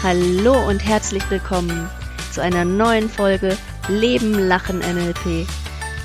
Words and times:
Hallo 0.00 0.54
und 0.68 0.78
herzlich 0.78 1.28
willkommen 1.28 1.90
zu 2.30 2.40
einer 2.40 2.64
neuen 2.64 3.08
Folge 3.08 3.58
Leben, 3.88 4.32
Lachen, 4.46 4.78
NLP. 4.78 5.44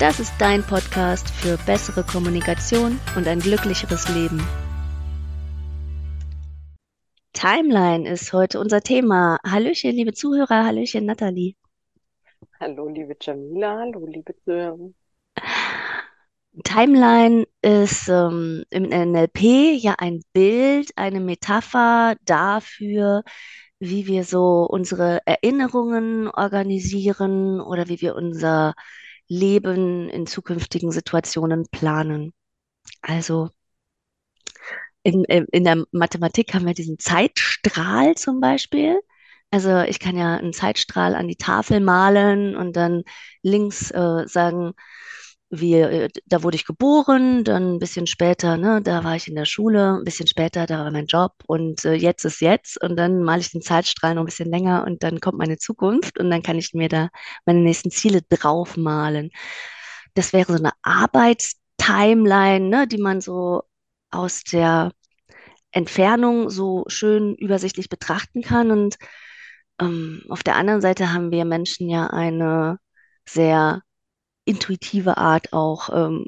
Das 0.00 0.18
ist 0.18 0.32
dein 0.40 0.64
Podcast 0.64 1.30
für 1.30 1.56
bessere 1.58 2.02
Kommunikation 2.02 2.98
und 3.14 3.28
ein 3.28 3.38
glücklicheres 3.38 4.08
Leben. 4.08 4.44
Timeline 7.34 8.08
ist 8.10 8.32
heute 8.32 8.58
unser 8.58 8.80
Thema. 8.80 9.38
Hallöchen, 9.48 9.92
liebe 9.92 10.12
Zuhörer, 10.12 10.64
Hallöchen, 10.64 11.06
Nathalie. 11.06 11.54
Hallo, 12.58 12.88
liebe 12.88 13.14
Jamila, 13.20 13.78
hallo, 13.78 14.06
liebe 14.06 14.34
Zuhörer. 14.44 14.90
Timeline 16.64 17.46
ist 17.62 18.08
ähm, 18.08 18.64
im 18.70 18.84
NLP 18.84 19.40
ja 19.76 19.94
ein 19.98 20.22
Bild, 20.32 20.90
eine 20.96 21.20
Metapher 21.20 22.16
dafür, 22.24 23.22
wie 23.88 24.06
wir 24.06 24.24
so 24.24 24.66
unsere 24.68 25.20
Erinnerungen 25.26 26.28
organisieren 26.28 27.60
oder 27.60 27.88
wie 27.88 28.00
wir 28.00 28.16
unser 28.16 28.74
Leben 29.28 30.08
in 30.10 30.26
zukünftigen 30.26 30.92
Situationen 30.92 31.66
planen. 31.70 32.32
Also 33.02 33.50
in, 35.02 35.24
in 35.24 35.64
der 35.64 35.84
Mathematik 35.92 36.54
haben 36.54 36.66
wir 36.66 36.74
diesen 36.74 36.98
Zeitstrahl 36.98 38.14
zum 38.14 38.40
Beispiel. 38.40 39.00
Also 39.50 39.80
ich 39.82 40.00
kann 40.00 40.16
ja 40.16 40.36
einen 40.36 40.52
Zeitstrahl 40.52 41.14
an 41.14 41.28
die 41.28 41.36
Tafel 41.36 41.80
malen 41.80 42.56
und 42.56 42.74
dann 42.76 43.04
links 43.42 43.90
äh, 43.90 44.26
sagen, 44.26 44.72
wir, 45.60 45.90
äh, 45.90 46.08
da 46.26 46.42
wurde 46.42 46.56
ich 46.56 46.66
geboren, 46.66 47.44
dann 47.44 47.74
ein 47.74 47.78
bisschen 47.78 48.06
später, 48.06 48.56
ne, 48.56 48.80
da 48.82 49.04
war 49.04 49.16
ich 49.16 49.28
in 49.28 49.34
der 49.34 49.44
Schule, 49.44 49.96
ein 49.98 50.04
bisschen 50.04 50.26
später, 50.26 50.66
da 50.66 50.84
war 50.84 50.90
mein 50.90 51.06
Job 51.06 51.32
und 51.46 51.84
äh, 51.84 51.94
jetzt 51.94 52.24
ist 52.24 52.40
jetzt 52.40 52.80
und 52.82 52.96
dann 52.96 53.22
male 53.22 53.40
ich 53.40 53.50
den 53.52 53.62
Zeitstrahl 53.62 54.14
noch 54.14 54.22
ein 54.22 54.26
bisschen 54.26 54.50
länger 54.50 54.84
und 54.86 55.02
dann 55.02 55.20
kommt 55.20 55.38
meine 55.38 55.58
Zukunft 55.58 56.18
und 56.18 56.30
dann 56.30 56.42
kann 56.42 56.58
ich 56.58 56.74
mir 56.74 56.88
da 56.88 57.08
meine 57.46 57.60
nächsten 57.60 57.90
Ziele 57.90 58.22
draufmalen. 58.22 59.30
Das 60.14 60.32
wäre 60.32 60.52
so 60.52 60.58
eine 60.58 60.72
Arbeitstimeline, 60.82 62.68
ne, 62.68 62.86
die 62.88 62.98
man 62.98 63.20
so 63.20 63.62
aus 64.10 64.44
der 64.44 64.92
Entfernung 65.72 66.50
so 66.50 66.84
schön 66.88 67.34
übersichtlich 67.36 67.88
betrachten 67.88 68.42
kann 68.42 68.70
und 68.70 68.96
ähm, 69.80 70.22
auf 70.28 70.42
der 70.42 70.56
anderen 70.56 70.80
Seite 70.80 71.12
haben 71.12 71.30
wir 71.32 71.44
Menschen 71.44 71.88
ja 71.88 72.06
eine 72.08 72.78
sehr 73.26 73.82
intuitive 74.44 75.16
Art 75.16 75.52
auch, 75.52 75.90
ähm, 75.92 76.26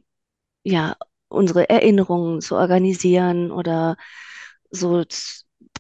ja, 0.64 0.97
unsere 1.28 1.69
Erinnerungen 1.69 2.41
zu 2.41 2.56
organisieren 2.56 3.50
oder 3.50 3.97
so, 4.70 5.05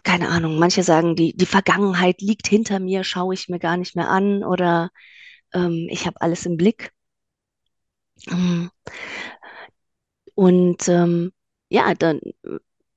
keine 0.02 0.28
Ahnung, 0.28 0.58
manche 0.58 0.82
sagen, 0.82 1.16
die, 1.16 1.36
die 1.36 1.46
Vergangenheit 1.46 2.20
liegt 2.20 2.46
hinter 2.48 2.80
mir, 2.80 3.04
schaue 3.04 3.34
ich 3.34 3.48
mir 3.48 3.58
gar 3.58 3.76
nicht 3.76 3.96
mehr 3.96 4.08
an 4.10 4.44
oder 4.44 4.90
ähm, 5.54 5.88
ich 5.90 6.06
habe 6.06 6.20
alles 6.20 6.46
im 6.46 6.56
Blick. 6.56 6.92
Mm. 8.26 8.68
Und 10.34 10.88
ähm, 10.88 11.32
ja, 11.70 11.94
dann 11.94 12.20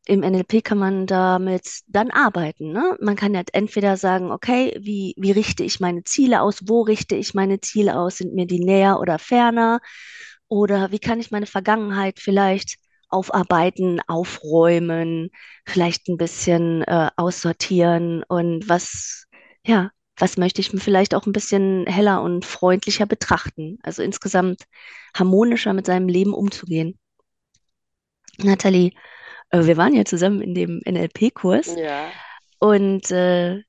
im 0.10 0.22
NLP 0.22 0.64
kann 0.64 0.80
man 0.80 1.06
damit 1.06 1.82
dann 1.88 2.10
arbeiten. 2.10 2.72
Ne? 2.72 2.98
Man 3.00 3.16
kann 3.16 3.36
ja 3.36 3.44
entweder 3.54 3.96
sagen, 3.96 4.32
okay, 4.32 4.76
wie, 4.82 5.14
wie 5.18 5.32
richte 5.32 5.64
ich 5.64 5.80
meine 5.80 6.04
Ziele 6.04 6.42
aus? 6.42 6.62
Wo 6.66 6.82
richte 6.82 7.16
ich 7.16 7.36
meine 7.36 7.62
Ziele 7.62 7.96
aus? 7.96 8.18
Sind 8.18 8.34
mir 8.34 8.48
die 8.48 8.60
näher 8.60 9.00
oder 9.00 9.20
ferner? 9.20 9.82
Oder 10.48 10.92
wie 10.92 10.98
kann 10.98 11.20
ich 11.20 11.30
meine 11.30 11.46
Vergangenheit 11.46 12.20
vielleicht 12.20 12.78
aufarbeiten, 13.10 14.02
aufräumen, 14.08 15.30
vielleicht 15.66 16.08
ein 16.10 16.18
bisschen 16.18 16.82
äh, 16.84 17.10
aussortieren 17.16 18.24
und 18.28 18.68
was, 18.68 19.26
ja, 19.66 19.92
was 20.18 20.38
möchte 20.38 20.62
ich 20.62 20.74
mir 20.74 20.80
vielleicht 20.80 21.14
auch 21.14 21.28
ein 21.28 21.34
bisschen 21.34 21.86
heller 21.86 22.24
und 22.24 22.46
freundlicher 22.46 23.06
betrachten? 23.06 23.78
Also 23.84 24.02
insgesamt 24.02 24.64
harmonischer 25.16 25.74
mit 25.74 25.86
seinem 25.86 26.08
Leben 26.08 26.34
umzugehen. 26.34 26.98
Nathalie, 28.40 28.92
wir 29.52 29.78
waren 29.78 29.94
ja 29.96 30.06
zusammen 30.06 30.42
in 30.42 30.54
dem 30.56 30.82
NLP-Kurs 30.86 31.78
Ja, 31.84 32.20
und 32.60 33.12
äh, 33.12 33.64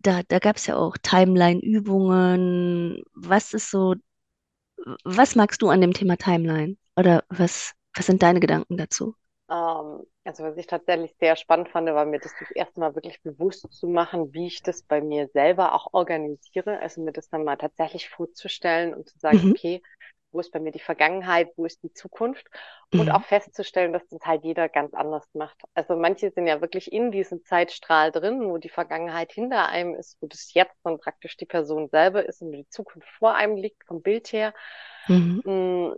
da, 0.00 0.22
da 0.28 0.38
gab 0.38 0.56
es 0.56 0.66
ja 0.66 0.76
auch 0.76 0.96
Timeline-Übungen. 1.02 3.02
Was 3.14 3.54
ist 3.54 3.70
so, 3.70 3.94
was 5.04 5.36
magst 5.36 5.62
du 5.62 5.68
an 5.70 5.80
dem 5.80 5.92
Thema 5.94 6.16
Timeline? 6.16 6.76
Oder 6.96 7.24
was, 7.28 7.72
was 7.94 8.06
sind 8.06 8.22
deine 8.22 8.40
Gedanken 8.40 8.76
dazu? 8.76 9.14
ähm, 9.50 10.06
also 10.24 10.44
was 10.44 10.56
ich 10.56 10.66
tatsächlich 10.66 11.14
sehr 11.18 11.36
spannend 11.36 11.68
fand, 11.70 11.88
war 11.88 12.04
mir 12.04 12.20
das 12.20 12.36
das 12.36 12.50
erste 12.50 12.80
Mal 12.80 12.94
wirklich 12.94 13.20
bewusst 13.22 13.72
zu 13.72 13.88
machen, 13.88 14.32
wie 14.32 14.46
ich 14.46 14.62
das 14.62 14.82
bei 14.82 15.00
mir 15.00 15.28
selber 15.28 15.74
auch 15.74 15.92
organisiere. 15.92 16.78
Also 16.80 17.02
mir 17.02 17.12
das 17.12 17.28
dann 17.28 17.44
mal 17.44 17.56
tatsächlich 17.56 18.08
vorzustellen 18.10 18.94
und 18.94 19.08
zu 19.08 19.18
sagen, 19.18 19.40
Mhm, 19.40 19.42
okay, 19.42 19.82
wo 20.32 20.40
ist 20.40 20.52
bei 20.52 20.60
mir 20.60 20.72
die 20.72 20.78
Vergangenheit, 20.80 21.48
wo 21.56 21.64
ist 21.66 21.82
die 21.82 21.92
Zukunft? 21.92 22.46
Und 22.94 23.10
mhm, 23.10 23.10
auch 23.10 23.24
festzustellen, 23.24 23.92
dass 23.92 24.06
das 24.08 24.20
halt 24.24 24.44
jeder 24.44 24.68
ganz 24.68 24.92
anders 24.94 25.26
macht. 25.34 25.56
Also 25.74 25.96
manche 25.96 26.30
sind 26.32 26.46
ja 26.46 26.60
wirklich 26.60 26.92
in 26.92 27.10
diesem 27.12 27.44
Zeitstrahl 27.44 28.12
drin, 28.12 28.42
wo 28.50 28.58
die 28.58 28.68
Vergangenheit 28.68 29.32
hinter 29.32 29.68
einem 29.68 29.94
ist, 29.94 30.18
wo 30.20 30.26
das 30.26 30.52
Jetzt 30.54 30.76
dann 30.84 30.98
praktisch 30.98 31.36
die 31.36 31.46
Person 31.46 31.88
selber 31.88 32.26
ist 32.28 32.42
und 32.42 32.52
die 32.52 32.68
Zukunft 32.68 33.08
vor 33.18 33.34
einem 33.34 33.56
liegt, 33.56 33.84
vom 33.86 34.02
Bild 34.02 34.32
her. 34.32 34.52
mhm, 35.08 35.40
Mm, 35.44 35.92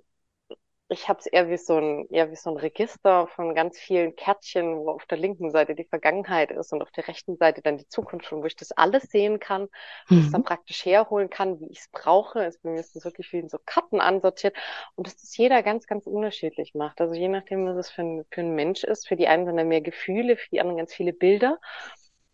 Ich 0.93 1.09
habe 1.09 1.19
es 1.21 1.27
eher 1.27 1.49
wie 1.49 1.57
so 1.57 1.77
ein, 1.79 2.07
eher 2.11 2.31
wie 2.31 2.37
so 2.37 2.51
ein 2.51 2.57
Register 2.59 3.27
von 3.29 3.55
ganz 3.55 3.79
vielen 3.79 4.15
Kärtchen, 4.15 4.77
wo 4.77 4.91
auf 4.91 5.07
der 5.07 5.19
linken 5.19 5.51
Seite 5.51 5.75
die 5.75 5.85
Vergangenheit 5.85 6.51
ist 6.51 6.73
und 6.73 6.83
auf 6.83 6.91
der 6.91 7.09
rechten 7.09 7.37
Seite 7.37 7.63
dann 7.63 7.79
die 7.79 7.89
Zukunft, 7.89 8.31
wo 8.31 8.45
ich 8.45 8.57
das 8.57 8.73
alles 8.73 9.05
sehen 9.05 9.41
kann 9.41 9.69
und 10.11 10.19
es 10.19 10.31
dann 10.31 10.43
mhm, 10.43 10.45
praktisch 10.45 10.85
herholen 10.85 11.31
kann, 11.31 11.59
wie 11.61 11.69
ich 11.71 11.81
es 11.81 11.89
brauche. 11.91 12.41
Also 12.41 12.59
bei 12.63 12.71
mir 12.71 12.81
ist 12.81 12.95
das 12.95 13.05
wirklich 13.05 13.33
wie 13.33 13.39
in 13.39 13.49
so 13.49 13.59
Karten 13.65 14.01
ansortiert 14.01 14.57
und 14.95 15.07
dass 15.07 15.17
das 15.17 15.37
jeder 15.37 15.63
ganz, 15.63 15.87
ganz 15.87 16.07
unterschiedlich 16.07 16.75
macht. 16.75 17.01
Also 17.01 17.15
je 17.15 17.29
nachdem, 17.29 17.67
was 17.67 17.77
es 17.77 17.91
für 17.91 18.03
ein, 18.03 18.25
für 18.31 18.43
ein 18.43 18.55
Mensch 18.55 18.85
ist. 18.85 19.09
Für 19.09 19.17
die 19.17 19.29
einen 19.29 19.47
sind 19.47 19.57
da 19.57 19.65
mehr 19.65 19.81
Gefühle, 19.81 20.37
für 20.37 20.51
die 20.51 20.61
anderen 20.61 20.79
ganz 20.79 20.95
viele 20.95 21.13
Bilder 21.15 21.59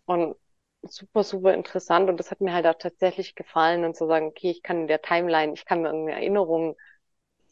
und 0.06 0.36
super, 0.82 1.24
super 1.24 1.54
interessant. 1.54 2.08
Und 2.10 2.18
das 2.18 2.30
hat 2.30 2.40
mir 2.40 2.52
halt 2.52 2.66
auch 2.66 2.78
tatsächlich 2.78 3.34
gefallen 3.34 3.84
und 3.84 3.96
zu 3.96 4.06
sagen, 4.06 4.26
okay, 4.26 4.50
ich 4.50 4.62
kann 4.62 4.82
in 4.82 4.88
der 4.88 5.02
Timeline, 5.02 5.52
ich 5.54 5.64
kann 5.64 5.82
mir 5.82 5.88
irgendwie 5.90 6.12
Erinnerungen 6.12 6.74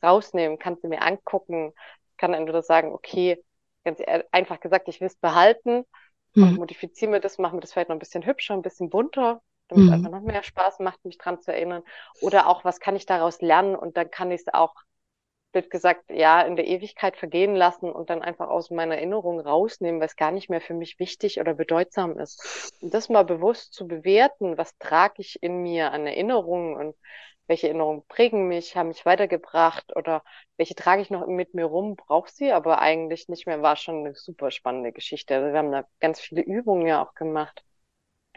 rausnehmen, 0.03 0.59
kannst 0.59 0.85
du 0.85 0.89
mir 0.89 1.03
angucken. 1.03 1.73
Kann 2.17 2.35
entweder 2.35 2.63
sagen, 2.63 2.93
okay, 2.93 3.43
ganz 3.85 4.01
einfach 4.33 4.61
gesagt, 4.61 4.89
ich 4.89 5.01
will 5.01 5.07
es 5.09 5.17
behalten 5.17 5.85
und 6.39 6.55
mhm, 6.55 6.57
modifiziere 6.57 7.11
mir 7.11 7.21
das, 7.21 7.39
mache 7.39 7.55
mir 7.55 7.61
das 7.61 7.73
vielleicht 7.73 7.89
noch 7.89 7.97
ein 7.97 8.01
bisschen 8.01 8.27
hübscher, 8.27 8.55
ein 8.55 8.63
bisschen 8.63 8.91
bunter, 8.91 9.43
damit 9.69 9.85
es 9.85 9.91
mhm, 9.91 9.93
einfach 9.93 10.11
noch 10.11 10.23
mehr 10.23 10.43
Spaß 10.43 10.81
macht, 10.81 11.05
mich 11.05 11.19
dran 11.19 11.41
zu 11.41 11.53
erinnern. 11.53 11.83
Oder 12.21 12.49
auch, 12.49 12.65
was 12.65 12.81
kann 12.81 12.97
ich 12.97 13.07
daraus 13.07 13.41
lernen? 13.41 13.77
Und 13.77 13.97
dann 13.97 14.11
kann 14.11 14.31
ich 14.31 14.43
es 14.43 14.55
auch, 14.55 14.75
wird 15.53 15.71
gesagt, 15.71 16.05
ja, 16.11 16.43
in 16.43 16.57
der 16.57 16.67
Ewigkeit 16.67 17.17
vergehen 17.17 17.57
lassen 17.57 17.91
und 17.91 18.11
dann 18.11 18.23
einfach 18.23 18.49
aus 18.49 18.71
meiner 18.71 18.97
Erinnerung 18.97 19.41
rausnehmen, 19.41 20.01
weil 20.01 20.09
es 20.09 20.17
gar 20.17 20.31
nicht 20.31 20.51
mehr 20.51 20.61
für 20.61 20.75
mich 20.75 20.99
wichtig 20.99 21.41
oder 21.41 21.55
bedeutsam 21.55 22.19
ist. 22.19 22.43
Und 22.81 22.93
das 22.93 23.09
mal 23.09 23.25
bewusst 23.25 23.73
zu 23.73 23.89
bewerten, 23.89 24.59
was 24.59 24.77
trage 24.79 25.15
ich 25.19 25.43
in 25.43 25.63
mir 25.63 25.93
an 25.93 26.07
Erinnerungen 26.07 26.77
und 26.77 26.97
welche 27.47 27.69
Erinnerungen 27.69 28.05
prägen 28.09 28.49
mich, 28.49 28.77
haben 28.77 28.89
mich 28.89 29.05
weitergebracht 29.07 29.95
oder 29.97 30.23
welche 30.57 30.75
trage 30.75 31.03
ich 31.03 31.11
noch 31.11 31.27
mit 31.27 31.55
mir 31.55 31.65
rum, 31.67 31.97
brauche 31.97 32.31
sie 32.31 32.53
aber 32.53 32.81
eigentlich 32.81 33.29
nicht 33.29 33.47
mehr, 33.47 33.63
war 33.63 33.77
schon 33.77 34.01
eine 34.07 34.15
super 34.15 34.51
spannende 34.51 34.93
Geschichte. 34.93 35.35
Also 35.37 35.53
wir 35.53 35.59
haben 35.59 35.73
da 35.73 35.85
ganz 36.01 36.21
viele 36.21 36.43
Übungen 36.43 36.87
ja 36.87 37.03
auch 37.05 37.15
gemacht. 37.15 37.65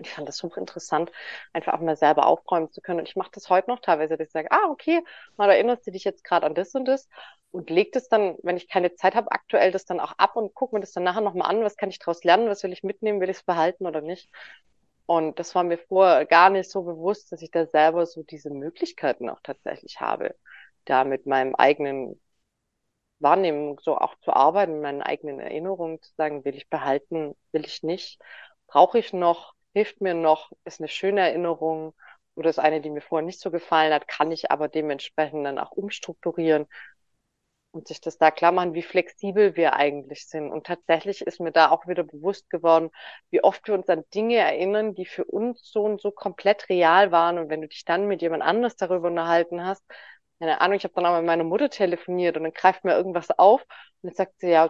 Ich 0.02 0.12
fand 0.12 0.28
das 0.30 0.38
super 0.38 0.58
interessant, 0.60 1.12
einfach 1.54 1.74
auch 1.74 1.82
mal 1.82 1.98
selber 1.98 2.26
aufräumen 2.26 2.72
zu 2.72 2.82
können. 2.82 3.00
Und 3.00 3.08
ich 3.10 3.16
mache 3.18 3.32
das 3.34 3.50
heute 3.50 3.70
noch 3.70 3.82
teilweise, 3.82 4.16
dass 4.18 4.28
ich 4.28 4.32
sage, 4.32 4.50
ah, 4.52 4.70
okay, 4.70 5.04
mal 5.38 5.50
erinnerst 5.50 5.86
du 5.88 5.92
dich 5.92 6.06
jetzt 6.06 6.24
gerade 6.24 6.46
an 6.46 6.56
das 6.56 6.74
und 6.74 6.86
das 6.86 7.10
und 7.52 7.70
leg 7.70 7.92
das 7.92 8.08
dann, 8.10 8.38
wenn 8.44 8.56
ich 8.58 8.70
keine 8.70 8.96
Zeit 8.96 9.16
habe, 9.16 9.32
aktuell 9.32 9.72
das 9.72 9.86
dann 9.86 10.00
auch 10.00 10.14
ab 10.18 10.36
und 10.38 10.54
gucke 10.56 10.76
mir 10.76 10.82
das 10.82 10.94
dann 10.94 11.04
nachher 11.04 11.22
nochmal 11.22 11.50
an, 11.50 11.64
was 11.64 11.76
kann 11.78 11.90
ich 11.90 12.00
daraus 12.00 12.24
lernen, 12.24 12.48
was 12.50 12.64
will 12.64 12.72
ich 12.72 12.84
mitnehmen, 12.84 13.20
will 13.22 13.30
ich 13.30 13.38
es 13.38 13.44
behalten 13.44 13.86
oder 13.88 14.02
nicht. 14.02 14.30
Und 15.10 15.40
das 15.40 15.56
war 15.56 15.64
mir 15.64 15.80
vorher 15.80 16.24
gar 16.28 16.52
nicht 16.52 16.70
so 16.70 16.84
bewusst, 16.84 17.32
dass 17.32 17.42
ich 17.42 17.50
da 17.50 17.66
selber 17.66 18.06
so 18.06 18.22
diese 18.22 18.52
Möglichkeiten 18.52 19.28
auch 19.30 19.40
tatsächlich 19.42 20.00
habe, 20.00 20.36
da 20.86 21.04
mit 21.04 21.26
meinem 21.26 21.56
eigenen 21.56 22.22
Wahrnehmen 23.20 23.78
so 23.82 23.98
auch 23.98 24.16
zu 24.20 24.34
arbeiten, 24.34 24.74
mit 24.74 24.82
meinen 24.84 25.02
eigenen 25.02 25.40
Erinnerungen 25.40 26.02
zu 26.02 26.14
sagen, 26.16 26.46
will 26.46 26.56
ich 26.56 26.70
behalten, 26.70 27.36
will 27.52 27.66
ich 27.66 27.82
nicht, 27.84 28.22
brauche 28.68 29.00
ich 29.00 29.12
noch, 29.14 29.54
hilft 29.74 30.00
mir 30.02 30.14
noch, 30.14 30.52
ist 30.66 30.80
eine 30.80 30.88
schöne 30.90 31.22
Erinnerung 31.22 31.94
oder 32.36 32.50
ist 32.52 32.60
eine, 32.60 32.80
die 32.82 32.90
mir 32.92 33.02
vorher 33.02 33.26
nicht 33.26 33.40
so 33.42 33.52
gefallen 33.52 33.94
hat, 33.94 34.08
kann 34.08 34.32
ich 34.32 34.52
aber 34.52 34.68
dementsprechend 34.68 35.44
dann 35.46 35.58
auch 35.60 35.72
umstrukturieren 35.72 36.68
und 37.72 37.88
sich 37.88 38.02
das 38.02 38.18
da 38.18 38.32
klar 38.32 38.52
machen, 38.52 38.74
wie 38.74 38.82
flexibel 38.82 39.56
wir 39.56 39.74
eigentlich 39.74 40.28
sind. 40.28 40.52
Und 40.52 40.66
tatsächlich 40.66 41.22
ist 41.22 41.40
mir 41.40 41.52
da 41.52 41.70
auch 41.70 41.88
wieder 41.88 42.04
bewusst 42.04 42.50
geworden, 42.50 42.90
wie 43.30 43.44
oft 43.44 43.68
wir 43.68 43.76
uns 43.76 43.88
an 43.90 44.04
Dinge 44.14 44.38
erinnern, 44.38 44.96
die 44.96 45.06
für 45.06 45.26
uns 45.26 45.62
so 45.72 45.84
und 45.84 46.02
so 46.02 46.12
komplett 46.12 46.70
real 46.70 47.12
waren. 47.12 47.38
Und 47.38 47.50
wenn 47.50 47.62
du 47.62 47.68
dich 47.68 47.86
dann 47.86 48.08
mit 48.08 48.22
jemand 48.22 48.44
anders 48.44 48.76
darüber 48.76 49.08
unterhalten 49.08 49.64
hast, 49.64 49.84
keine 50.40 50.62
Ahnung, 50.62 50.78
ich 50.78 50.84
habe 50.84 50.94
dann 50.96 51.06
auch 51.06 51.18
mit 51.18 51.26
meiner 51.26 51.44
Mutter 51.44 51.70
telefoniert 51.70 52.38
und 52.38 52.44
dann 52.44 52.54
greift 52.54 52.84
mir 52.86 52.96
irgendwas 52.96 53.30
auf 53.32 53.62
und 54.02 54.10
dann 54.10 54.14
sagt 54.16 54.40
sie, 54.40 54.50
ja, 54.50 54.70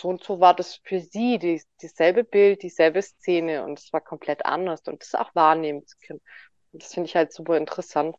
so 0.00 0.08
und 0.08 0.24
so 0.24 0.40
war 0.40 0.54
das 0.54 0.76
für 0.84 1.00
sie, 1.00 1.38
die, 1.38 1.62
dieselbe 1.80 2.24
Bild, 2.24 2.62
dieselbe 2.62 3.00
Szene 3.02 3.64
und 3.64 3.78
es 3.78 3.92
war 3.92 4.00
komplett 4.00 4.44
anders 4.46 4.82
und 4.86 5.02
das 5.02 5.14
auch 5.14 5.34
wahrnehmen 5.34 5.86
zu 5.86 5.96
können. 6.04 6.20
Und 6.72 6.82
das 6.82 6.92
finde 6.94 7.08
ich 7.08 7.16
halt 7.16 7.32
super 7.32 7.56
interessant. 7.56 8.16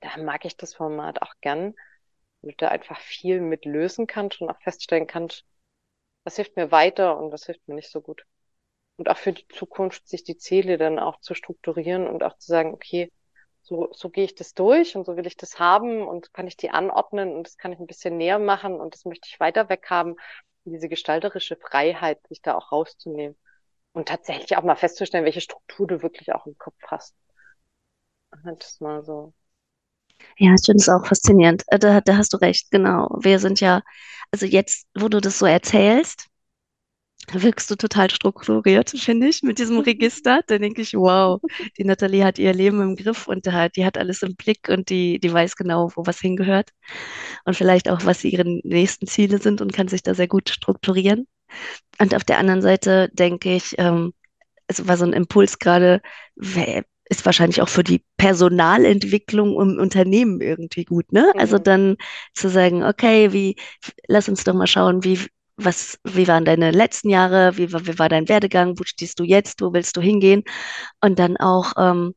Da 0.00 0.16
mag 0.18 0.44
ich 0.44 0.56
das 0.56 0.74
Format 0.74 1.22
auch 1.22 1.34
gern, 1.40 1.74
du 2.42 2.50
da 2.56 2.68
einfach 2.68 3.00
viel 3.00 3.40
mit 3.40 3.64
lösen 3.64 4.06
kannst 4.06 4.40
und 4.40 4.50
auch 4.50 4.60
feststellen 4.62 5.06
kannst, 5.06 5.44
was 6.24 6.36
hilft 6.36 6.56
mir 6.56 6.70
weiter 6.70 7.18
und 7.18 7.32
was 7.32 7.46
hilft 7.46 7.66
mir 7.68 7.74
nicht 7.74 7.90
so 7.90 8.00
gut. 8.00 8.24
Und 8.96 9.08
auch 9.08 9.18
für 9.18 9.32
die 9.32 9.46
Zukunft 9.48 10.08
sich 10.08 10.24
die 10.24 10.36
Ziele 10.36 10.78
dann 10.78 10.98
auch 10.98 11.20
zu 11.20 11.34
strukturieren 11.34 12.06
und 12.08 12.22
auch 12.24 12.36
zu 12.38 12.48
sagen, 12.48 12.74
okay, 12.74 13.12
so, 13.62 13.88
so 13.92 14.10
gehe 14.10 14.24
ich 14.24 14.34
das 14.34 14.54
durch 14.54 14.96
und 14.96 15.04
so 15.06 15.16
will 15.16 15.26
ich 15.26 15.36
das 15.36 15.58
haben 15.58 16.06
und 16.06 16.32
kann 16.32 16.46
ich 16.46 16.56
die 16.56 16.70
anordnen 16.70 17.34
und 17.36 17.46
das 17.46 17.56
kann 17.58 17.72
ich 17.72 17.78
ein 17.78 17.86
bisschen 17.86 18.16
näher 18.16 18.38
machen 18.38 18.80
und 18.80 18.94
das 18.94 19.04
möchte 19.04 19.28
ich 19.30 19.40
weiter 19.40 19.68
weg 19.68 19.86
haben 19.90 20.16
diese 20.64 20.88
gestalterische 20.88 21.56
Freiheit, 21.56 22.20
sich 22.28 22.42
da 22.42 22.54
auch 22.56 22.72
rauszunehmen 22.72 23.36
und 23.92 24.08
tatsächlich 24.08 24.56
auch 24.56 24.62
mal 24.64 24.76
festzustellen, 24.76 25.24
welche 25.24 25.40
Struktur 25.40 25.86
du 25.86 26.02
wirklich 26.02 26.32
auch 26.34 26.46
im 26.46 26.58
Kopf 26.58 26.76
hast. 26.88 27.14
Das 28.58 28.80
mal 28.80 29.04
so. 29.04 29.34
Ja, 30.38 30.54
ich 30.54 30.64
finde 30.64 30.80
es 30.80 30.88
auch 30.88 31.06
faszinierend. 31.06 31.62
Äh, 31.68 31.78
da, 31.78 32.00
da 32.00 32.16
hast 32.16 32.32
du 32.32 32.36
recht, 32.38 32.70
genau. 32.70 33.08
Wir 33.20 33.38
sind 33.38 33.60
ja, 33.60 33.82
also 34.30 34.46
jetzt, 34.46 34.86
wo 34.98 35.08
du 35.08 35.20
das 35.20 35.38
so 35.38 35.46
erzählst, 35.46 36.26
wirkst 37.32 37.70
du 37.70 37.76
total 37.76 38.10
strukturiert, 38.10 38.90
finde 38.96 39.28
ich, 39.28 39.42
mit 39.42 39.58
diesem 39.58 39.78
Register. 39.80 40.40
Da 40.46 40.58
denke 40.58 40.82
ich, 40.82 40.94
wow, 40.94 41.40
die 41.76 41.84
Nathalie 41.84 42.24
hat 42.24 42.38
ihr 42.38 42.52
Leben 42.54 42.80
im 42.80 42.96
Griff 42.96 43.26
und 43.28 43.46
die 43.46 43.84
hat 43.84 43.98
alles 43.98 44.22
im 44.22 44.34
Blick 44.36 44.68
und 44.68 44.88
die, 44.90 45.18
die 45.20 45.32
weiß 45.32 45.56
genau, 45.56 45.90
wo 45.94 46.06
was 46.06 46.20
hingehört 46.20 46.70
und 47.44 47.54
vielleicht 47.56 47.88
auch, 47.90 48.04
was 48.04 48.24
ihre 48.24 48.44
nächsten 48.64 49.06
Ziele 49.06 49.38
sind 49.40 49.60
und 49.60 49.72
kann 49.72 49.88
sich 49.88 50.02
da 50.02 50.14
sehr 50.14 50.28
gut 50.28 50.48
strukturieren. 50.50 51.26
Und 51.98 52.14
auf 52.14 52.24
der 52.24 52.38
anderen 52.38 52.62
Seite 52.62 53.10
denke 53.12 53.54
ich, 53.54 53.74
ähm, 53.78 54.12
es 54.66 54.86
war 54.86 54.96
so 54.96 55.04
ein 55.04 55.12
Impuls 55.12 55.58
gerade, 55.58 56.02
ist 57.08 57.24
wahrscheinlich 57.24 57.62
auch 57.62 57.68
für 57.68 57.84
die 57.84 58.02
Personalentwicklung 58.16 59.60
im 59.60 59.78
Unternehmen 59.78 60.40
irgendwie 60.40 60.84
gut, 60.84 61.12
ne? 61.12 61.32
Also 61.34 61.34
mhm. 61.34 61.40
Also 61.40 61.58
dann 61.58 61.96
zu 62.34 62.48
sagen, 62.50 62.84
okay, 62.84 63.32
wie, 63.32 63.56
lass 64.06 64.28
uns 64.28 64.44
doch 64.44 64.54
mal 64.54 64.66
schauen, 64.66 65.02
wie, 65.02 65.18
was, 65.56 65.98
wie 66.04 66.28
waren 66.28 66.44
deine 66.44 66.70
letzten 66.70 67.08
Jahre, 67.10 67.56
wie, 67.56 67.72
wie 67.72 67.98
war 67.98 68.08
dein 68.08 68.28
Werdegang, 68.28 68.78
wo 68.78 68.84
stehst 68.84 69.18
du 69.18 69.24
jetzt, 69.24 69.62
wo 69.62 69.72
willst 69.72 69.96
du 69.96 70.02
hingehen? 70.02 70.44
Und 71.00 71.18
dann 71.18 71.36
auch 71.38 71.72
ähm, 71.78 72.14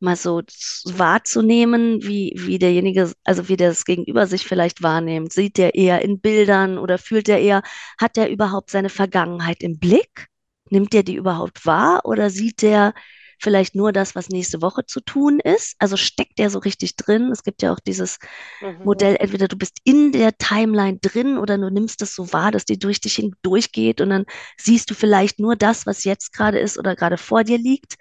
mal 0.00 0.16
so 0.16 0.42
wahrzunehmen, 0.84 2.02
wie, 2.02 2.34
wie 2.36 2.58
derjenige, 2.58 3.12
also 3.24 3.48
wie 3.48 3.56
das 3.56 3.84
Gegenüber 3.84 4.26
sich 4.26 4.44
vielleicht 4.46 4.82
wahrnimmt. 4.82 5.32
Sieht 5.32 5.58
der 5.58 5.74
eher 5.76 6.02
in 6.02 6.20
Bildern 6.20 6.76
oder 6.78 6.98
fühlt 6.98 7.28
der 7.28 7.40
eher, 7.40 7.62
hat 8.00 8.16
der 8.16 8.30
überhaupt 8.30 8.70
seine 8.70 8.88
Vergangenheit 8.90 9.62
im 9.62 9.78
Blick? 9.78 10.26
Nimmt 10.70 10.92
der 10.92 11.04
die 11.04 11.14
überhaupt 11.14 11.66
wahr 11.66 12.00
oder 12.04 12.30
sieht 12.30 12.62
der 12.62 12.94
vielleicht 13.42 13.74
nur 13.74 13.92
das, 13.92 14.14
was 14.14 14.28
nächste 14.28 14.62
Woche 14.62 14.86
zu 14.86 15.00
tun 15.00 15.40
ist. 15.40 15.74
Also 15.78 15.96
steckt 15.96 16.38
der 16.38 16.48
so 16.50 16.58
richtig 16.60 16.96
drin. 16.96 17.30
Es 17.32 17.42
gibt 17.42 17.62
ja 17.62 17.72
auch 17.72 17.80
dieses 17.80 18.18
mhm. 18.60 18.84
Modell, 18.84 19.16
entweder 19.18 19.48
du 19.48 19.56
bist 19.56 19.78
in 19.84 20.12
der 20.12 20.36
Timeline 20.38 20.98
drin 20.98 21.38
oder 21.38 21.58
du 21.58 21.70
nimmst 21.70 22.02
es 22.02 22.14
so 22.14 22.32
wahr, 22.32 22.52
dass 22.52 22.64
die 22.64 22.78
durch 22.78 23.00
dich 23.00 23.16
hindurchgeht 23.16 24.00
und 24.00 24.10
dann 24.10 24.26
siehst 24.56 24.90
du 24.90 24.94
vielleicht 24.94 25.40
nur 25.40 25.56
das, 25.56 25.86
was 25.86 26.04
jetzt 26.04 26.32
gerade 26.32 26.58
ist 26.58 26.78
oder 26.78 26.94
gerade 26.94 27.18
vor 27.18 27.44
dir 27.44 27.58
liegt. 27.58 27.96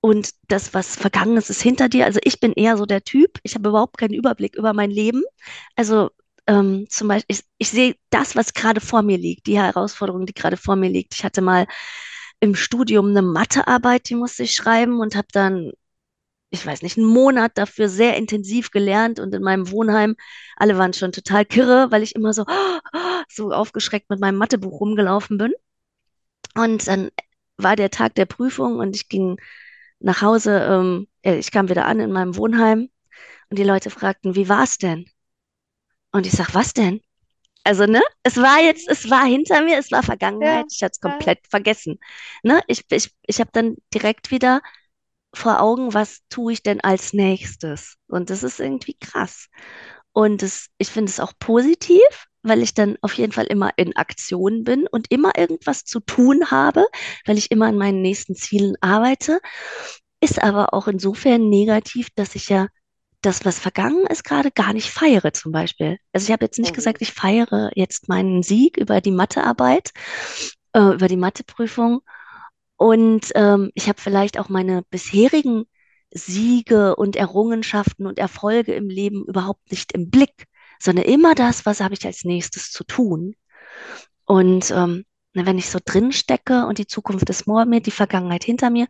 Und 0.00 0.30
das, 0.48 0.74
was 0.74 0.96
vergangen 0.96 1.36
ist, 1.36 1.50
ist 1.50 1.62
hinter 1.62 1.88
dir. 1.88 2.04
Also 2.04 2.20
ich 2.22 2.38
bin 2.40 2.52
eher 2.52 2.76
so 2.76 2.86
der 2.86 3.02
Typ. 3.02 3.38
Ich 3.42 3.54
habe 3.54 3.68
überhaupt 3.68 3.98
keinen 3.98 4.14
Überblick 4.14 4.56
über 4.56 4.72
mein 4.72 4.90
Leben. 4.90 5.22
Also 5.74 6.10
ähm, 6.46 6.86
zum 6.88 7.08
Beispiel, 7.08 7.36
ich, 7.36 7.44
ich 7.58 7.70
sehe 7.70 7.96
das, 8.10 8.36
was 8.36 8.54
gerade 8.54 8.80
vor 8.80 9.02
mir 9.02 9.18
liegt, 9.18 9.46
die 9.46 9.58
Herausforderung, 9.58 10.26
die 10.26 10.34
gerade 10.34 10.56
vor 10.56 10.76
mir 10.76 10.90
liegt. 10.90 11.14
Ich 11.14 11.24
hatte 11.24 11.40
mal 11.42 11.66
im 12.40 12.54
Studium 12.54 13.08
eine 13.08 13.22
Mathearbeit, 13.22 14.08
die 14.08 14.14
musste 14.14 14.44
ich 14.44 14.52
schreiben 14.54 15.00
und 15.00 15.16
habe 15.16 15.28
dann, 15.32 15.72
ich 16.50 16.64
weiß 16.66 16.82
nicht, 16.82 16.98
einen 16.98 17.06
Monat 17.06 17.58
dafür 17.58 17.88
sehr 17.88 18.16
intensiv 18.16 18.70
gelernt 18.70 19.20
und 19.20 19.34
in 19.34 19.42
meinem 19.42 19.70
Wohnheim, 19.70 20.16
alle 20.56 20.78
waren 20.78 20.92
schon 20.92 21.12
total 21.12 21.44
kirre, 21.44 21.90
weil 21.90 22.02
ich 22.02 22.14
immer 22.14 22.32
so, 22.32 22.44
so 23.28 23.52
aufgeschreckt 23.52 24.10
mit 24.10 24.20
meinem 24.20 24.38
Mathebuch 24.38 24.80
rumgelaufen 24.80 25.38
bin. 25.38 25.52
Und 26.54 26.86
dann 26.88 27.10
war 27.58 27.76
der 27.76 27.90
Tag 27.90 28.14
der 28.14 28.26
Prüfung 28.26 28.78
und 28.78 28.96
ich 28.96 29.08
ging 29.08 29.38
nach 30.00 30.22
Hause, 30.22 30.60
ähm, 30.60 31.08
ich 31.22 31.50
kam 31.50 31.68
wieder 31.68 31.86
an 31.86 32.00
in 32.00 32.12
meinem 32.12 32.36
Wohnheim 32.36 32.90
und 33.50 33.58
die 33.58 33.64
Leute 33.64 33.90
fragten, 33.90 34.34
wie 34.36 34.48
war's 34.48 34.78
denn? 34.78 35.06
Und 36.12 36.26
ich 36.26 36.32
sag, 36.32 36.54
was 36.54 36.72
denn? 36.74 37.00
Also, 37.66 37.86
ne, 37.86 38.00
es 38.22 38.36
war 38.36 38.60
jetzt, 38.60 38.88
es 38.88 39.10
war 39.10 39.24
hinter 39.24 39.60
mir, 39.62 39.78
es 39.78 39.90
war 39.90 40.04
Vergangenheit, 40.04 40.66
ja, 40.66 40.66
ich 40.70 40.82
hatte 40.84 40.92
es 40.92 41.00
komplett 41.00 41.40
ja. 41.42 41.50
vergessen. 41.50 41.98
Ne, 42.44 42.62
ich, 42.68 42.84
ich, 42.90 43.12
ich 43.26 43.40
habe 43.40 43.50
dann 43.52 43.76
direkt 43.92 44.30
wieder 44.30 44.60
vor 45.34 45.60
Augen, 45.60 45.92
was 45.92 46.20
tue 46.28 46.52
ich 46.52 46.62
denn 46.62 46.80
als 46.80 47.12
nächstes? 47.12 47.96
Und 48.06 48.30
das 48.30 48.44
ist 48.44 48.60
irgendwie 48.60 48.94
krass. 48.94 49.48
Und 50.12 50.42
das, 50.42 50.68
ich 50.78 50.88
finde 50.88 51.10
es 51.10 51.18
auch 51.18 51.32
positiv, 51.40 52.00
weil 52.42 52.62
ich 52.62 52.72
dann 52.72 52.96
auf 53.02 53.14
jeden 53.14 53.32
Fall 53.32 53.46
immer 53.46 53.72
in 53.76 53.96
Aktion 53.96 54.62
bin 54.62 54.86
und 54.86 55.10
immer 55.10 55.36
irgendwas 55.36 55.84
zu 55.84 55.98
tun 55.98 56.52
habe, 56.52 56.86
weil 57.24 57.36
ich 57.36 57.50
immer 57.50 57.66
an 57.66 57.76
meinen 57.76 58.00
nächsten 58.00 58.36
Zielen 58.36 58.76
arbeite. 58.80 59.40
Ist 60.20 60.40
aber 60.40 60.72
auch 60.72 60.86
insofern 60.86 61.50
negativ, 61.50 62.10
dass 62.14 62.36
ich 62.36 62.48
ja 62.48 62.68
das, 63.26 63.44
was 63.44 63.58
vergangen 63.58 64.06
ist, 64.06 64.24
gerade 64.24 64.50
gar 64.50 64.72
nicht 64.72 64.90
feiere 64.90 65.32
zum 65.32 65.52
Beispiel. 65.52 65.98
Also 66.12 66.26
ich 66.26 66.32
habe 66.32 66.44
jetzt 66.44 66.58
nicht 66.58 66.72
mhm. 66.72 66.76
gesagt, 66.76 67.02
ich 67.02 67.12
feiere 67.12 67.70
jetzt 67.74 68.08
meinen 68.08 68.42
Sieg 68.42 68.76
über 68.76 69.00
die 69.00 69.10
Mathearbeit, 69.10 69.90
äh, 70.72 70.94
über 70.94 71.08
die 71.08 71.16
Matheprüfung. 71.16 72.00
Und 72.76 73.32
ähm, 73.34 73.70
ich 73.74 73.88
habe 73.88 74.00
vielleicht 74.00 74.38
auch 74.38 74.48
meine 74.48 74.82
bisherigen 74.90 75.64
Siege 76.12 76.96
und 76.96 77.16
Errungenschaften 77.16 78.06
und 78.06 78.18
Erfolge 78.18 78.74
im 78.74 78.88
Leben 78.88 79.24
überhaupt 79.26 79.70
nicht 79.70 79.92
im 79.92 80.10
Blick, 80.10 80.46
sondern 80.78 81.04
immer 81.04 81.34
das, 81.34 81.66
was 81.66 81.80
habe 81.80 81.94
ich 81.94 82.06
als 82.06 82.24
nächstes 82.24 82.70
zu 82.70 82.84
tun. 82.84 83.34
Und 84.24 84.70
ähm, 84.70 85.04
wenn 85.44 85.58
ich 85.58 85.68
so 85.68 85.78
drin 85.84 86.12
stecke 86.12 86.66
und 86.66 86.78
die 86.78 86.86
Zukunft 86.86 87.28
ist 87.28 87.44
vor 87.44 87.66
mir, 87.66 87.80
die 87.80 87.90
Vergangenheit 87.90 88.44
hinter 88.44 88.70
mir, 88.70 88.86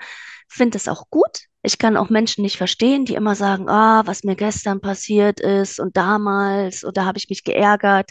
finde 0.49 0.77
es 0.79 0.87
auch 0.87 1.11
gut. 1.11 1.47
Ich 1.63 1.79
kann 1.79 1.97
auch 1.97 2.11
Menschen 2.11 2.43
nicht 2.43 2.57
verstehen, 2.57 3.05
die 3.05 3.15
immer 3.15 3.35
sagen, 3.35 3.69
ah, 3.69 4.03
was 4.07 4.23
mir 4.23 4.37
gestern 4.37 4.81
passiert 4.81 5.41
ist 5.41 5.81
und 5.81 5.97
damals 5.97 6.85
oder 6.85 7.05
habe 7.05 7.19
ich 7.19 7.29
mich 7.29 7.43
geärgert, 7.43 8.11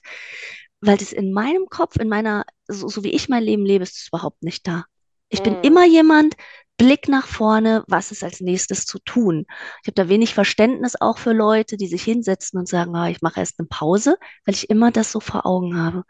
weil 0.81 0.97
das 0.97 1.13
in 1.13 1.31
meinem 1.31 1.67
Kopf, 1.69 1.95
in 1.97 2.09
meiner, 2.09 2.43
so, 2.67 2.89
so 2.89 3.03
wie 3.03 3.11
ich 3.11 3.29
mein 3.29 3.43
Leben 3.43 3.65
lebe, 3.65 3.83
ist 3.83 3.95
es 3.95 4.07
überhaupt 4.09 4.43
nicht 4.43 4.67
da. 4.67 4.83
Ich 5.29 5.41
bin 5.41 5.53
mhm. 5.53 5.63
immer 5.63 5.85
jemand, 5.85 6.35
Blick 6.77 7.07
nach 7.07 7.27
vorne, 7.27 7.83
was 7.87 8.11
ist 8.11 8.23
als 8.23 8.41
nächstes 8.41 8.85
zu 8.85 8.99
tun. 8.99 9.45
Ich 9.81 9.87
habe 9.87 9.93
da 9.95 10.09
wenig 10.09 10.33
Verständnis 10.33 10.95
auch 10.99 11.17
für 11.17 11.31
Leute, 11.31 11.77
die 11.77 11.87
sich 11.87 12.03
hinsetzen 12.03 12.59
und 12.59 12.67
sagen, 12.67 12.95
ah, 12.95 13.09
ich 13.09 13.21
mache 13.21 13.39
erst 13.39 13.59
eine 13.59 13.67
Pause, 13.67 14.17
weil 14.45 14.55
ich 14.55 14.69
immer 14.69 14.91
das 14.91 15.11
so 15.11 15.19
vor 15.19 15.45
Augen 15.45 15.77
habe. 15.81 16.03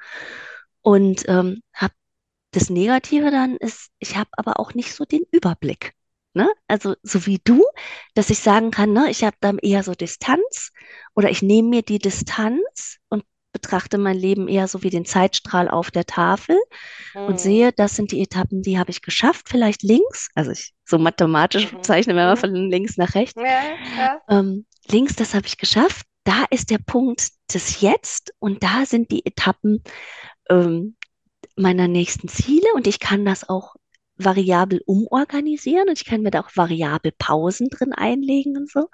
Und 0.82 1.28
ähm, 1.28 1.62
habe 1.74 1.94
das 2.56 2.70
Negative 2.70 3.32
dann 3.32 3.58
ist, 3.58 3.90
ich 4.00 4.16
habe 4.16 4.30
aber 4.34 4.60
auch 4.60 4.74
nicht 4.74 4.94
so 4.94 5.06
den 5.06 5.24
Überblick. 5.32 5.94
Ne? 6.34 6.50
Also 6.68 6.96
so 7.02 7.26
wie 7.26 7.40
du, 7.44 7.64
dass 8.14 8.30
ich 8.30 8.40
sagen 8.40 8.72
kann, 8.72 8.92
ne, 8.92 9.10
ich 9.10 9.24
habe 9.24 9.38
dann 9.40 9.58
eher 9.58 9.84
so 9.84 9.94
Distanz 9.94 10.72
oder 11.16 11.30
ich 11.30 11.42
nehme 11.42 11.70
mir 11.70 11.82
die 11.82 12.00
Distanz 12.00 12.98
und 13.08 13.24
betrachte 13.54 13.98
mein 13.98 14.18
Leben 14.18 14.50
eher 14.50 14.68
so 14.68 14.84
wie 14.84 14.90
den 14.90 15.06
Zeitstrahl 15.06 15.70
auf 15.70 15.92
der 15.92 16.06
Tafel 16.06 16.58
mhm. 17.14 17.22
und 17.22 17.40
sehe, 17.40 17.72
das 17.72 17.96
sind 17.96 18.12
die 18.12 18.22
Etappen, 18.22 18.62
die 18.62 18.78
habe 18.78 18.92
ich 18.92 19.02
geschafft, 19.02 19.48
vielleicht 19.48 19.82
links, 19.82 20.28
also 20.36 20.52
ich 20.52 20.74
so 20.84 20.98
mathematisch 20.98 21.72
mhm. 21.72 21.82
zeichne 21.82 22.16
wir 22.16 22.26
mal 22.26 22.36
mhm. 22.36 22.40
von 22.40 22.54
links 22.54 22.98
nach 22.98 23.16
rechts. 23.16 23.42
Ja, 23.42 23.64
ja. 23.98 24.22
Ähm, 24.28 24.66
links, 24.90 25.16
das 25.16 25.34
habe 25.34 25.48
ich 25.48 25.58
geschafft. 25.58 26.06
Da 26.26 26.44
ist 26.50 26.70
der 26.70 26.80
Punkt 26.80 27.30
des 27.54 27.80
Jetzt 27.80 28.34
und 28.40 28.62
da 28.62 28.86
sind 28.86 29.10
die 29.12 29.26
Etappen 29.26 29.84
ähm, 30.50 30.98
meiner 31.56 31.88
nächsten 31.88 32.28
Ziele 32.28 32.68
und 32.74 32.88
ich 32.88 33.00
kann 33.00 33.26
das 33.26 33.48
auch 33.48 33.76
variabel 34.18 34.82
umorganisieren 34.86 35.90
und 35.90 36.00
ich 36.00 36.06
kann 36.06 36.22
mir 36.22 36.32
da 36.32 36.42
auch 36.42 36.52
variabel 36.56 37.12
Pausen 37.18 37.70
drin 37.70 37.94
einlegen 37.94 38.58
und 38.58 38.70
so. 38.70 38.90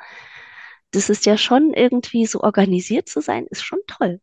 Das 0.92 1.10
ist 1.10 1.26
ja 1.26 1.38
schon 1.38 1.74
irgendwie 1.74 2.26
so 2.26 2.42
organisiert 2.42 3.08
zu 3.08 3.22
sein, 3.22 3.48
ist 3.48 3.64
schon 3.64 3.80
toll, 3.88 4.20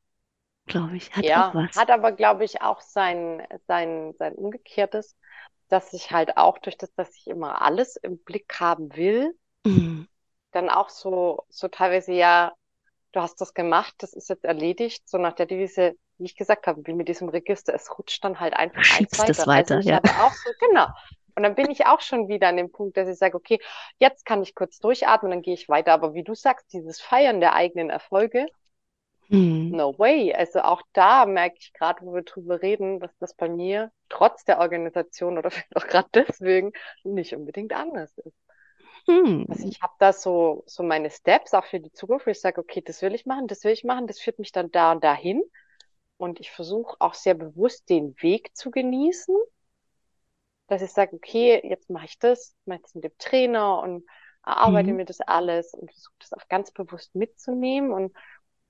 glaube 0.67 0.97
ich. 0.97 1.13
Hat 1.13 1.25
ja, 1.25 1.49
auch 1.49 1.55
was. 1.55 1.77
hat 1.77 1.91
aber, 1.91 2.13
glaube 2.13 2.45
ich, 2.45 2.63
auch 2.63 2.81
sein, 2.81 3.47
sein, 3.67 4.15
sein 4.19 4.35
Umgekehrtes, 4.35 5.17
dass 5.69 5.93
ich 5.93 6.11
halt 6.11 6.37
auch 6.37 6.59
durch 6.59 6.77
das, 6.77 6.93
dass 6.95 7.15
ich 7.17 7.27
immer 7.27 7.63
alles 7.63 7.97
im 7.97 8.19
Blick 8.19 8.61
haben 8.61 8.95
will, 8.97 9.35
mhm. 9.65 10.09
dann 10.53 10.69
auch 10.69 10.91
so, 10.91 11.45
so 11.49 11.69
teilweise 11.69 12.13
ja, 12.13 12.53
du 13.13 13.21
hast 13.21 13.41
das 13.41 13.55
gemacht, 13.55 13.95
das 13.99 14.13
ist 14.13 14.29
jetzt 14.29 14.45
erledigt, 14.45 15.09
so 15.09 15.19
nach 15.19 15.35
der 15.35 15.47
Devise, 15.47 15.95
wie 16.19 16.25
ich 16.27 16.37
gesagt 16.37 16.67
habe, 16.67 16.83
wie 16.87 16.93
mit 16.95 17.09
diesem 17.09 17.29
Register, 17.29 17.75
es 17.75 17.97
rutscht 17.99 18.25
dann 18.25 18.41
halt 18.41 18.55
einfach 18.55 18.85
Schiebst 18.85 19.19
eins 19.19 19.19
weiter. 19.19 19.45
Es 19.45 19.47
weiter 19.47 19.81
also 19.87 19.91
ja. 19.91 20.01
auch 20.15 20.33
so, 20.35 20.53
genau. 20.59 20.87
Und 21.37 21.45
dann 21.45 21.55
bin 21.55 21.71
ich 21.71 21.87
auch 21.87 22.01
schon 22.01 22.29
wieder 22.29 22.49
an 22.49 22.57
dem 22.57 22.73
Punkt, 22.73 22.97
dass 22.97 23.09
ich 23.09 23.17
sage, 23.19 23.37
okay, 23.37 23.61
jetzt 23.99 24.25
kann 24.25 24.43
ich 24.43 24.55
kurz 24.57 24.81
durchatmen, 24.81 25.31
dann 25.31 25.43
gehe 25.43 25.55
ich 25.55 25.69
weiter. 25.69 25.93
Aber 25.93 26.15
wie 26.15 26.25
du 26.25 26.35
sagst, 26.35 26.73
dieses 26.73 27.01
Feiern 27.01 27.41
der 27.41 27.55
eigenen 27.55 27.91
Erfolge, 27.91 28.47
Mhm. 29.31 29.77
No 29.77 29.93
way. 29.99 30.35
Also 30.35 30.61
auch 30.61 30.83
da 30.93 31.25
merke 31.27 31.57
ich 31.61 31.73
gerade, 31.73 32.05
wo 32.05 32.15
wir 32.15 32.23
drüber 32.23 32.61
reden, 32.63 33.01
dass 33.01 33.17
das 33.19 33.35
bei 33.35 33.49
mir 33.49 33.91
trotz 34.11 34.45
der 34.45 34.59
Organisation 34.61 35.39
oder 35.39 35.51
vielleicht 35.51 35.77
auch 35.77 35.87
gerade 35.87 36.09
deswegen 36.15 36.73
nicht 37.03 37.35
unbedingt 37.35 37.73
anders 37.73 38.17
ist. 38.19 38.37
Also 39.49 39.67
Mhm. 39.67 39.69
ich 39.69 39.81
habe 39.83 39.95
da 39.99 40.13
so, 40.13 40.63
so 40.67 40.83
meine 40.83 41.11
Steps 41.11 41.55
auch 41.55 41.65
für 41.65 41.81
die 41.81 41.93
Zukunft, 41.93 42.27
wo 42.27 42.31
ich 42.31 42.41
sage, 42.41 42.61
okay, 42.61 42.83
das 42.83 43.01
will 43.03 43.15
ich 43.15 43.27
machen, 43.27 43.47
das 43.47 43.65
will 43.65 43.73
ich 43.73 43.85
machen, 43.85 44.07
das 44.07 44.21
führt 44.21 44.39
mich 44.39 44.53
dann 44.53 44.71
da 44.71 44.93
und 44.93 45.03
dahin. 45.05 45.43
Und 46.19 46.41
ich 46.41 46.51
versuche 46.53 46.97
auch 47.01 47.15
sehr 47.15 47.35
bewusst 47.35 47.89
den 47.91 48.15
Weg 48.23 48.57
zu 48.57 48.71
genießen, 48.71 49.35
dass 50.69 50.83
ich 50.83 50.93
sage, 50.93 51.17
okay, 51.17 51.61
jetzt 51.67 51.89
mache 51.91 52.07
ich 52.07 52.19
das, 52.19 52.55
mache 52.67 52.81
jetzt 52.81 52.95
mit 52.95 53.05
dem 53.05 53.17
Trainer 53.19 53.81
und 53.81 54.05
erarbeite 54.45 54.93
Mhm. 54.93 54.95
mir 54.95 55.05
das 55.05 55.21
alles 55.21 55.75
und 55.75 55.91
versuche 55.91 56.15
das 56.21 56.33
auch 56.33 56.49
ganz 56.49 56.71
bewusst 56.73 57.15
mitzunehmen 57.15 57.93
und, 57.93 58.15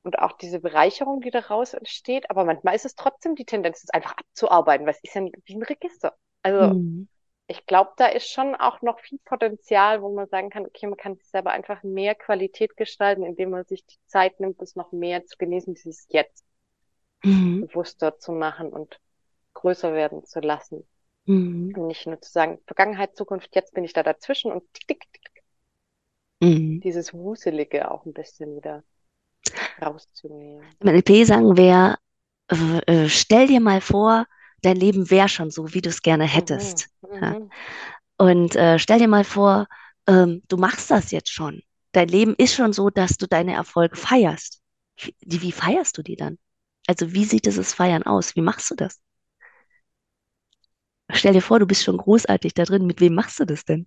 und 0.03 0.19
auch 0.19 0.33
diese 0.33 0.61
Bereicherung, 0.61 1.21
die 1.21 1.31
daraus 1.31 1.75
entsteht. 1.75 2.31
Aber 2.31 2.45
manchmal 2.45 2.75
ist 2.77 2.85
es 2.87 2.95
trotzdem 2.95 3.35
die 3.35 3.45
Tendenz, 3.45 3.83
es 3.85 3.91
einfach 3.91 4.13
abzuarbeiten, 4.17 4.87
weil 4.87 4.95
es 4.95 5.03
ist 5.03 5.15
ja 5.15 5.23
wie 5.45 5.55
ein 5.57 5.63
Register. 5.63 6.17
Also 6.43 6.73
Mhm. 6.73 7.09
ich 7.49 7.67
glaube, 7.67 7.93
da 7.97 8.07
ist 8.09 8.31
schon 8.31 8.55
auch 8.57 8.83
noch 8.83 9.01
viel 9.01 9.19
Potenzial, 9.25 10.03
wo 10.03 10.15
man 10.15 10.29
sagen 10.29 10.51
kann, 10.51 10.67
okay, 10.67 10.87
man 10.87 10.97
kann 10.99 11.17
sich 11.17 11.29
selber 11.29 11.51
einfach 11.53 11.83
mehr 11.83 12.15
Qualität 12.15 12.77
gestalten, 12.77 13.25
indem 13.25 13.51
man 13.51 13.65
sich 13.67 13.85
die 13.87 13.99
Zeit 14.07 14.41
nimmt, 14.41 14.61
das 14.63 14.77
noch 14.77 14.93
mehr 14.93 15.25
zu 15.27 15.37
genießen, 15.39 15.75
dieses 15.75 16.07
Jetzt 16.11 16.45
Mhm. 17.25 17.69
bewusster 17.69 18.19
zu 18.19 18.33
machen 18.33 18.73
und 18.73 19.01
größer 19.55 19.95
werden 19.95 20.25
zu 20.27 20.41
lassen. 20.41 20.89
Mhm. 21.27 21.77
Und 21.77 21.87
nicht 21.89 22.07
nur 22.07 22.21
zu 22.23 22.31
sagen, 22.33 22.61
Vergangenheit, 22.67 23.17
Zukunft, 23.17 23.55
jetzt 23.57 23.75
bin 23.75 23.85
ich 23.85 23.93
da 23.95 24.03
dazwischen 24.03 24.53
und 24.53 24.65
tick, 24.75 24.89
tick, 24.89 25.13
tick, 25.13 25.45
Mhm. 26.43 26.83
dieses 26.83 27.15
Wuselige 27.15 27.89
auch 27.91 28.05
ein 28.05 28.13
bisschen 28.13 28.57
wieder 28.57 28.83
rauszunehmen. 29.81 30.77
Im 30.81 30.89
NLP 30.89 31.25
sagen 31.25 31.57
wir, 31.57 31.99
äh, 32.87 33.09
stell 33.09 33.47
dir 33.47 33.61
mal 33.61 33.81
vor, 33.81 34.27
dein 34.63 34.77
Leben 34.77 35.11
wäre 35.11 35.29
schon 35.29 35.51
so, 35.51 35.73
wie 35.75 35.81
du 35.81 35.89
es 35.89 36.03
gerne 36.03 36.25
Mhm, 36.33 36.37
hättest. 36.37 36.89
Ja. 37.21 37.37
mhm, 37.37 37.51
Und 38.19 38.57
äh, 38.57 38.79
stell 38.79 38.99
dir 38.99 39.09
mal 39.09 39.25
vor, 39.25 39.67
ähm, 40.09 40.43
du 40.49 40.57
machst 40.57 40.91
das 40.91 41.11
jetzt 41.11 41.31
schon. 41.33 41.63
Dein 41.93 42.09
Leben 42.09 42.35
ist 42.37 42.55
schon 42.55 42.73
so, 42.73 42.91
dass 42.91 43.17
du 43.17 43.27
deine 43.27 43.55
Erfolge 43.55 43.97
feierst. 43.97 44.61
Wie, 44.99 45.43
wie 45.43 45.53
feierst 45.53 45.99
du 45.99 46.03
die 46.03 46.17
dann? 46.17 46.39
Also 46.89 47.13
wie 47.13 47.25
sieht 47.25 47.47
dieses 47.47 47.73
Feiern 47.73 48.03
aus? 48.03 48.35
Wie 48.35 48.41
machst 48.41 48.69
du 48.73 48.75
das? 48.75 49.01
Stell 51.13 51.35
dir 51.35 51.43
vor, 51.43 51.59
du 51.59 51.67
bist 51.67 51.85
schon 51.85 51.99
großartig 51.99 52.55
da 52.55 52.65
drin. 52.65 52.87
Mit 52.87 53.03
wem 53.03 53.15
machst 53.15 53.39
du 53.39 53.45
das 53.45 53.67
denn? 53.67 53.87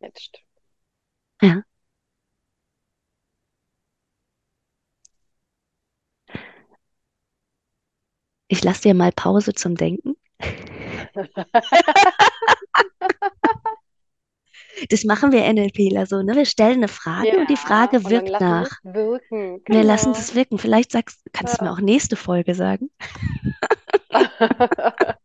jetzt. 0.00 0.38
Ja. 1.42 1.64
Ich 8.48 8.64
lasse 8.64 8.80
dir 8.84 8.94
mal 8.94 9.12
Pause 9.12 9.52
zum 9.52 9.74
Denken. 9.74 10.16
Das 14.90 15.04
machen 15.04 15.32
wir 15.32 15.44
NLPler 15.52 16.06
so, 16.06 16.22
ne? 16.22 16.34
Wir 16.36 16.46
stellen 16.46 16.78
eine 16.78 16.88
Frage 16.88 17.38
und 17.38 17.50
die 17.50 17.54
Ja, 17.54 17.58
Frage 17.58 18.04
und 18.04 18.10
wirkt 18.10 18.40
nach. 18.40 18.70
wirken. 18.82 19.62
Wir 19.68 19.84
lassen 19.84 20.12
Genau. 20.12 20.18
es 20.18 20.34
wirken. 20.34 20.58
Vielleicht 20.58 20.92
sagst, 20.92 21.20
kannst 21.32 21.60
du 21.60 21.64
mir 21.64 21.70
Ja. 21.70 21.74
auch 21.74 21.80
nächste 21.80 22.16
Folge 22.16 22.54
sagen. 22.54 22.90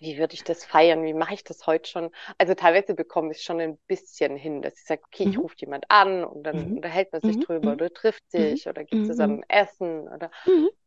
Wie 0.00 0.18
würde 0.18 0.34
ich 0.34 0.42
das 0.44 0.64
feiern? 0.64 1.04
Wie 1.04 1.12
mache 1.14 1.34
ich 1.34 1.44
das 1.44 1.66
heute 1.66 1.88
schon? 1.88 2.10
Also 2.38 2.54
teilweise 2.54 2.94
bekomme 2.94 3.32
ich 3.32 3.38
es 3.38 3.44
schon 3.44 3.60
ein 3.60 3.78
bisschen 3.86 4.36
hin, 4.36 4.62
dass 4.62 4.78
ich 4.78 4.84
sage, 4.84 5.02
okay, 5.04 5.24
ich 5.24 5.36
Mhm. 5.36 5.42
rufe 5.42 5.56
jemand 5.58 5.84
an 5.90 6.24
und 6.24 6.42
dann 6.44 6.62
Mhm. 6.62 6.76
unterhält 6.76 7.12
man 7.12 7.20
sich 7.22 7.36
Mhm. 7.36 7.44
drüber 7.46 7.70
Mhm. 7.70 7.74
oder 7.74 7.92
trifft 7.92 8.24
Mhm. 8.32 8.38
sich 8.54 8.66
oder 8.66 8.84
geht 8.84 9.00
Mhm. 9.00 9.06
zusammen 9.06 9.42
essen 9.48 10.08
oder 10.08 10.30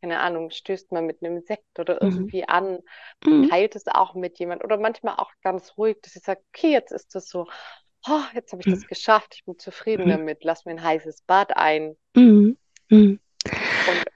keine 0.02 0.20
Ahnung, 0.20 0.50
stößt 0.50 0.92
man 0.92 1.06
mit 1.06 1.22
einem 1.22 1.40
Sekt 1.42 1.78
oder 1.78 2.00
irgendwie 2.02 2.46
an, 2.46 2.80
teilt 3.48 3.76
es 3.76 3.86
auch 3.86 4.14
mit 4.14 4.38
jemand 4.38 4.62
oder 4.64 4.76
manchmal 4.78 5.14
auch 5.16 5.30
ganz 5.42 5.78
ruhig, 5.78 5.96
dass 6.02 6.16
ich 6.16 6.22
sage, 6.22 6.42
okay, 6.52 6.72
jetzt 6.72 6.92
ist 6.92 7.14
das 7.14 7.28
so, 7.28 7.46
oh, 8.06 8.20
jetzt 8.34 8.52
habe 8.52 8.62
ich 8.62 8.68
das 8.68 8.86
geschafft, 8.86 9.34
ich 9.36 9.44
bin 9.44 9.58
zufrieden 9.58 10.08
damit, 10.08 10.44
lass 10.44 10.64
mir 10.66 10.72
ein 10.72 10.82
heißes 10.82 11.22
Bad 11.22 11.56
ein 11.56 11.96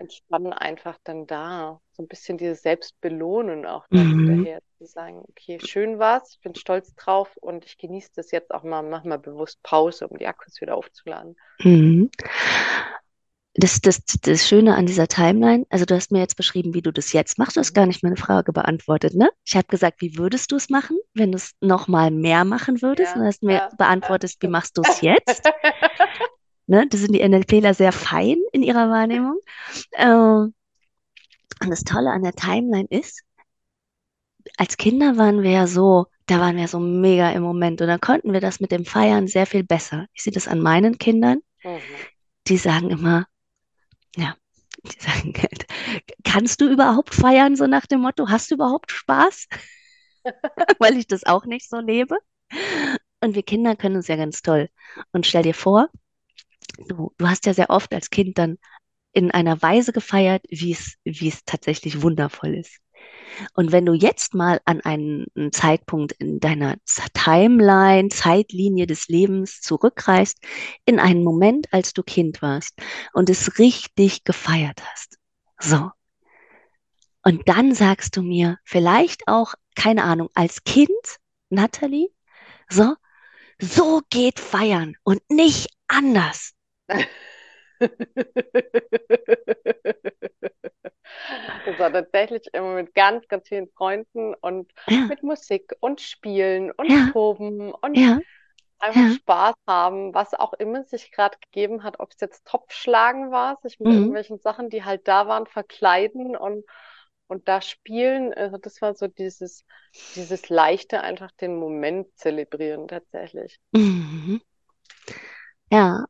entspannen 0.09 0.53
einfach 0.55 0.99
dann 1.05 1.27
da. 1.27 1.81
So 1.93 2.03
ein 2.03 2.09
bisschen 2.09 2.39
dieses 2.39 2.63
Selbstbelohnen 2.63 3.67
auch 3.67 3.87
Mhm. 3.91 4.07
hinterher 4.07 4.61
zu 4.79 4.87
sagen, 4.87 5.23
okay, 5.29 5.61
schön 5.61 5.99
war's, 5.99 6.33
ich 6.33 6.41
bin 6.41 6.55
stolz 6.55 6.95
drauf 6.95 7.37
und 7.37 7.65
ich 7.67 7.77
genieße 7.77 8.11
das 8.15 8.31
jetzt 8.31 8.53
auch 8.53 8.63
mal, 8.63 8.83
mach 8.83 9.05
mal 9.05 9.19
bewusst 9.19 9.63
Pause, 9.63 10.09
um 10.09 10.17
die 10.19 10.27
Akkus 10.27 10.61
wieder 10.61 10.77
aufzuladen. 10.77 11.37
Mhm. 11.65 12.09
Das, 13.55 13.81
das, 13.81 14.03
das 14.23 14.47
Schöne 14.47 14.77
an 14.77 14.87
dieser 14.87 15.09
Timeline, 15.09 15.67
also 15.69 15.85
du 15.85 15.97
hast 15.97 16.13
mir 16.13 16.21
jetzt 16.21 16.37
beschrieben, 16.37 16.75
wie 16.75 16.83
du 16.83 16.93
das 16.93 17.13
jetzt 17.13 17.39
machst. 17.39 17.57
Du 17.57 17.61
hast 17.61 17.73
Mhm. 17.73 17.75
gar 17.75 17.87
nicht 17.87 18.05
meine 18.05 18.17
Frage 18.17 18.53
beantwortet, 18.53 19.15
ne? 19.15 19.31
Ich 19.45 19.57
habe 19.57 19.67
gesagt, 19.67 20.01
wie 20.01 20.17
würdest 20.17 20.53
du 20.53 20.57
es 20.57 20.71
machen, 20.71 20.97
wenn 21.15 21.33
du 21.33 21.37
es 21.39 21.53
nochmal 21.61 22.13
mehr 22.13 22.45
machen 22.45 22.83
würdest? 22.83 23.17
Und 23.17 23.23
Ja, 23.23 23.23
du 23.23 23.27
hast 23.27 23.43
mir 23.43 23.61
ja, 23.61 23.73
ja, 24.03 24.17
beantwortet, 24.17 24.35
wie 24.41 24.47
stimmt. 24.47 24.49
machst 24.49 24.79
du 24.79 24.83
es 24.83 25.01
jetzt? 25.01 25.51
Ne? 26.69 26.87
Da 26.89 26.99
sind 26.99 27.15
die 27.15 27.23
NLPler 27.23 27.75
sehr 27.75 27.93
fein 27.93 28.39
in 28.53 28.63
ihrer 28.63 28.91
Wahrnehmung. 28.91 29.39
Ähm, 29.97 30.55
und 31.61 31.71
das 31.71 31.83
Tolle 31.85 32.11
an 32.11 32.23
der 32.23 32.35
Timeline 32.35 32.87
ist, 32.91 33.23
als 34.57 34.77
Kinder 34.77 35.17
waren 35.17 35.43
wir 35.43 35.51
ja 35.51 35.67
so, 35.67 36.07
da 36.27 36.41
waren 36.41 36.57
wir 36.57 36.69
so 36.69 36.79
mega 36.79 37.31
im 37.31 37.43
Moment 37.43 37.81
und 37.81 37.89
dann 37.89 38.01
konnten 38.01 38.33
wir 38.33 38.41
das 38.41 38.61
mit 38.61 38.71
dem 38.73 38.85
Feiern 38.85 39.27
sehr 39.27 39.47
viel 39.47 39.65
besser. 39.65 40.07
Ich 40.13 40.23
sehe 40.23 40.33
das 40.33 40.49
an 40.49 40.61
meinen 40.61 40.99
Kindern, 40.99 41.39
Mhm. 41.65 41.81
die 42.47 42.57
sagen 42.57 42.91
immer, 42.91 43.27
ja, 44.17 44.37
die 44.85 45.01
sagen, 45.01 45.35
kannst 46.25 46.61
du 46.61 46.69
überhaupt 46.71 47.15
feiern, 47.15 47.57
so 47.57 47.67
nach 47.67 47.87
dem 47.87 48.01
Motto, 48.01 48.29
hast 48.29 48.51
du 48.51 48.57
überhaupt 48.57 48.93
Spaß? 48.93 49.49
Weil 50.79 50.97
ich 50.99 51.07
das 51.07 51.25
auch 51.25 51.45
nicht 51.47 51.69
so 51.69 51.79
lebe. 51.81 52.17
Und 53.21 53.35
wir 53.35 53.43
Kinder 53.43 53.77
können 53.77 53.97
es 53.97 54.09
ja 54.09 54.17
ganz 54.17 54.43
toll. 54.43 54.69
Und 55.13 55.27
stell 55.27 55.43
dir 55.43 55.55
vor, 55.55 55.89
du, 56.89 57.13
du 57.17 57.29
hast 57.29 57.47
ja 57.47 57.55
sehr 57.55 57.71
oft 57.71 57.93
als 57.93 58.11
Kind 58.11 58.39
dann 58.39 58.59
in 59.13 59.31
einer 59.31 59.61
Weise 59.63 59.93
gefeiert, 59.93 60.45
wie 60.49 60.73
es, 60.73 60.97
wie 61.05 61.29
es 61.29 61.45
tatsächlich 61.45 62.03
wundervoll 62.03 62.55
ist. 62.55 62.79
Und 63.55 63.73
wenn 63.73 63.87
du 63.87 63.95
jetzt 63.95 64.35
mal 64.35 64.61
an 64.65 64.81
einen 64.81 65.27
Zeitpunkt 65.53 66.13
in 66.13 66.41
deiner 66.41 66.77
Timeline, 67.15 68.09
Zeitlinie 68.09 68.87
des 68.87 69.09
Lebens 69.09 69.61
zurückreist, 69.61 70.39
in 70.85 70.99
einen 70.99 71.23
Moment, 71.23 71.73
als 71.73 71.93
du 71.93 72.03
Kind 72.03 72.43
warst 72.43 72.75
und 73.13 73.31
es 73.31 73.59
richtig 73.59 74.25
gefeiert 74.25 74.83
hast. 74.85 75.19
So. 75.59 75.91
Und 77.23 77.49
dann 77.49 77.75
sagst 77.75 78.17
du 78.17 78.23
mir 78.23 78.59
vielleicht 78.65 79.29
auch, 79.29 79.55
keine 79.75 80.05
Ahnung, 80.05 80.31
als 80.35 80.65
Kind, 80.65 80.91
Natalie, 81.51 82.09
so, 82.69 82.95
so 83.61 84.03
geht 84.11 84.41
feiern 84.41 84.97
und 85.03 85.21
nicht 85.31 85.69
anders. 85.89 86.55
Das 91.65 91.79
war 91.79 91.93
tatsächlich 91.93 92.49
immer 92.53 92.75
mit 92.75 92.95
ganz, 92.95 93.27
ganz 93.29 93.49
vielen 93.49 93.69
Freunden 93.73 94.35
und 94.35 94.73
Ja, 94.87 95.09
mit 95.09 95.23
Musik 95.23 95.73
und 95.81 96.01
Spielen 96.01 96.71
und 96.73 96.95
ja, 96.95 97.13
Toben 97.13 97.73
und 97.73 98.03
ja, 98.03 98.21
einfach 98.81 99.09
ja. 99.09 99.09
Spaß 99.09 99.55
haben, 99.67 100.15
was 100.15 100.35
auch 100.35 100.55
immer 100.55 100.85
sich 100.85 101.13
gerade 101.13 101.39
gegeben 101.41 101.83
hat, 101.85 102.01
ob 102.01 102.13
es 102.13 102.21
jetzt 102.21 102.47
Topfschlagen 102.47 103.31
war, 103.33 103.59
sich 103.63 103.81
mit 103.81 103.91
Mhm. 103.91 103.93
irgendwelchen 103.93 104.39
Sachen, 104.41 104.71
die 104.71 104.85
halt 104.85 105.09
da 105.09 105.29
waren, 105.29 105.47
verkleiden 105.47 106.37
und, 106.37 106.65
und 107.29 107.49
da 107.49 107.61
spielen. 107.63 108.35
Also 108.35 108.59
das 108.59 108.83
war 108.83 108.95
so 108.95 109.09
dieses, 109.09 109.65
dieses 110.15 110.49
leichte, 110.51 111.03
einfach 111.03 111.33
den 111.33 111.57
Moment 111.59 112.17
zelebrieren 112.19 112.89
tatsächlich. 112.89 113.61
Mhm. 113.73 114.39
Ja, 115.71 116.07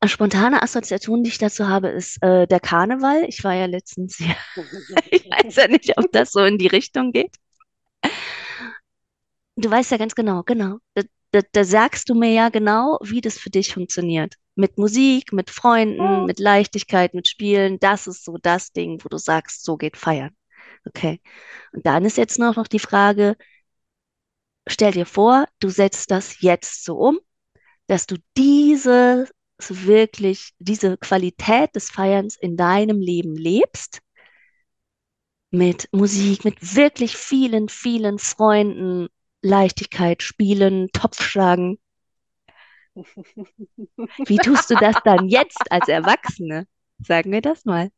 eine 0.00 0.08
spontane 0.08 0.62
Assoziation, 0.62 1.24
die 1.24 1.30
ich 1.30 1.38
dazu 1.38 1.68
habe, 1.68 1.88
ist 1.88 2.22
äh, 2.22 2.46
der 2.46 2.60
Karneval. 2.60 3.24
Ich 3.28 3.44
war 3.44 3.54
ja 3.54 3.66
letztens 3.66 4.16
hier. 4.16 4.36
Ich 5.10 5.28
weiß 5.30 5.56
ja 5.56 5.68
nicht, 5.68 5.98
ob 5.98 6.12
das 6.12 6.32
so 6.32 6.44
in 6.44 6.58
die 6.58 6.68
Richtung 6.68 7.12
geht. 7.12 7.36
Du 9.56 9.70
weißt 9.70 9.90
ja 9.90 9.96
ganz 9.96 10.14
genau, 10.14 10.42
genau. 10.44 10.78
Da, 10.94 11.02
da, 11.32 11.40
da 11.52 11.64
sagst 11.64 12.08
du 12.08 12.14
mir 12.14 12.32
ja 12.32 12.48
genau, 12.48 12.98
wie 13.02 13.20
das 13.20 13.38
für 13.38 13.50
dich 13.50 13.72
funktioniert. 13.74 14.34
Mit 14.54 14.78
Musik, 14.78 15.32
mit 15.32 15.50
Freunden, 15.50 16.24
mit 16.26 16.38
Leichtigkeit, 16.38 17.14
mit 17.14 17.28
Spielen. 17.28 17.78
Das 17.80 18.06
ist 18.06 18.24
so 18.24 18.38
das 18.38 18.72
Ding, 18.72 19.02
wo 19.04 19.08
du 19.08 19.18
sagst, 19.18 19.64
so 19.64 19.76
geht 19.76 19.96
feiern. 19.96 20.34
Okay. 20.86 21.20
Und 21.72 21.86
dann 21.86 22.04
ist 22.04 22.16
jetzt 22.18 22.38
noch, 22.38 22.56
noch 22.56 22.68
die 22.68 22.78
Frage, 22.78 23.36
stell 24.68 24.92
dir 24.92 25.06
vor, 25.06 25.46
du 25.60 25.68
setzt 25.68 26.10
das 26.10 26.40
jetzt 26.40 26.84
so 26.84 26.96
um, 26.96 27.18
dass 27.88 28.06
du 28.06 28.16
diese 28.36 29.28
wirklich, 29.68 30.52
diese 30.60 30.96
Qualität 30.98 31.74
des 31.74 31.90
Feierns 31.90 32.36
in 32.36 32.56
deinem 32.56 33.00
Leben 33.00 33.36
lebst. 33.36 34.00
Mit 35.50 35.90
Musik, 35.92 36.46
mit 36.46 36.74
wirklich 36.74 37.14
vielen, 37.18 37.68
vielen 37.68 38.18
Freunden, 38.18 39.08
Leichtigkeit, 39.42 40.22
Spielen, 40.22 40.88
Topfschlagen. 40.92 41.78
Wie 44.26 44.38
tust 44.38 44.70
du 44.70 44.76
das 44.76 44.96
dann 45.04 45.28
jetzt 45.28 45.70
als 45.72 45.88
Erwachsene? 45.88 46.66
Sagen 47.00 47.32
wir 47.32 47.40
das 47.42 47.64
mal. 47.64 47.90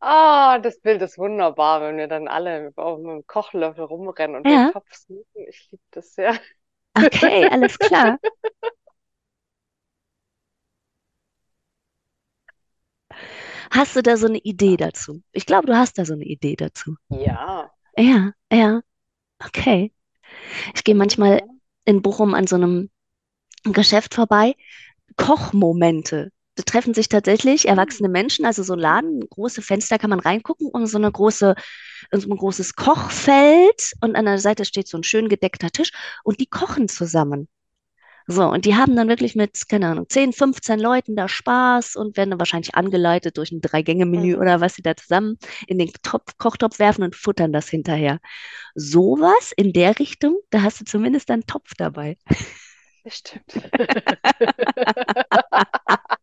Ah, 0.00 0.58
das 0.58 0.80
Bild 0.80 1.02
ist 1.02 1.18
wunderbar, 1.18 1.80
wenn 1.82 1.96
wir 1.98 2.08
dann 2.08 2.28
alle 2.28 2.72
auf 2.76 2.98
einem 2.98 3.26
Kochlöffel 3.26 3.84
rumrennen 3.84 4.36
und 4.36 4.48
den 4.48 4.64
Ja, 4.64 4.72
Topf 4.72 4.92
suchen. 4.94 5.24
Ich 5.48 5.68
liebe 5.70 5.82
das 5.92 6.14
sehr. 6.14 6.38
Okay, 6.96 7.48
alles 7.48 7.76
klar. 7.78 8.18
Hast 13.70 13.96
du 13.96 14.02
da 14.02 14.16
so 14.16 14.26
eine 14.26 14.38
Idee 14.38 14.76
dazu? 14.76 15.22
Ich 15.32 15.46
glaube, 15.46 15.66
du 15.66 15.76
hast 15.76 15.98
da 15.98 16.04
so 16.04 16.14
eine 16.14 16.24
Idee 16.24 16.56
dazu. 16.56 16.96
Ja. 17.08 17.70
Ja, 17.96 18.32
ja, 18.52 18.80
okay. 19.44 19.92
Ich 20.74 20.84
gehe 20.84 20.94
manchmal 20.94 21.42
in 21.84 22.02
Bochum 22.02 22.34
an 22.34 22.46
so 22.46 22.56
einem 22.56 22.90
Geschäft 23.64 24.14
vorbei. 24.14 24.56
Kochmomente. 25.16 26.30
Da 26.58 26.64
treffen 26.64 26.92
sich 26.92 27.08
tatsächlich 27.08 27.68
Mhm. 27.68 27.68
erwachsene 27.68 28.08
Menschen, 28.08 28.44
also 28.44 28.64
so 28.64 28.72
ein 28.72 28.80
Laden, 28.80 29.20
große 29.30 29.62
Fenster 29.62 29.96
kann 29.98 30.10
man 30.10 30.18
reingucken 30.20 30.68
und 30.68 30.88
so 30.88 30.98
eine 30.98 31.12
große, 31.12 31.54
so 32.12 32.28
ein 32.30 32.36
großes 32.36 32.74
Kochfeld 32.74 33.92
und 34.00 34.16
an 34.16 34.24
der 34.24 34.38
Seite 34.40 34.64
steht 34.64 34.88
so 34.88 34.98
ein 34.98 35.04
schön 35.04 35.28
gedeckter 35.28 35.70
Tisch 35.70 35.92
und 36.24 36.40
die 36.40 36.46
kochen 36.46 36.88
zusammen. 36.88 37.48
So, 38.26 38.44
und 38.48 38.66
die 38.66 38.76
haben 38.76 38.96
dann 38.96 39.08
wirklich 39.08 39.36
mit, 39.36 39.68
keine 39.68 39.88
Ahnung, 39.88 40.06
10, 40.08 40.32
15 40.34 40.80
Leuten 40.80 41.16
da 41.16 41.28
Spaß 41.28 41.96
und 41.96 42.16
werden 42.16 42.30
dann 42.30 42.38
wahrscheinlich 42.40 42.74
angeleitet 42.74 43.38
durch 43.38 43.52
ein 43.52 43.60
Drei-Gänge-Menü 43.62 44.36
Mhm. 44.36 44.40
oder 44.40 44.60
was 44.60 44.74
sie 44.74 44.82
da 44.82 44.96
zusammen 44.96 45.38
in 45.66 45.78
den 45.78 45.90
Topf, 46.02 46.36
Kochtopf 46.38 46.78
werfen 46.78 47.04
und 47.04 47.16
futtern 47.16 47.52
das 47.52 47.68
hinterher. 47.70 48.20
Sowas 48.74 49.52
in 49.56 49.72
der 49.72 49.98
Richtung, 49.98 50.38
da 50.50 50.62
hast 50.62 50.80
du 50.80 50.84
zumindest 50.86 51.30
einen 51.30 51.46
Topf 51.46 51.72
dabei. 51.78 52.18
Das 53.04 53.16
stimmt. 53.18 53.54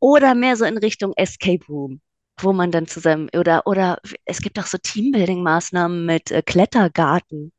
Oder 0.00 0.34
mehr 0.34 0.56
so 0.56 0.64
in 0.64 0.78
Richtung 0.78 1.12
Escape 1.16 1.64
Room, 1.68 2.00
wo 2.40 2.52
man 2.52 2.70
dann 2.70 2.86
zusammen, 2.86 3.28
oder, 3.36 3.66
oder 3.66 3.98
es 4.24 4.40
gibt 4.40 4.58
auch 4.58 4.66
so 4.66 4.78
Teambuilding-Maßnahmen 4.78 6.04
mit 6.06 6.30
äh, 6.30 6.42
Klettergarten. 6.42 7.52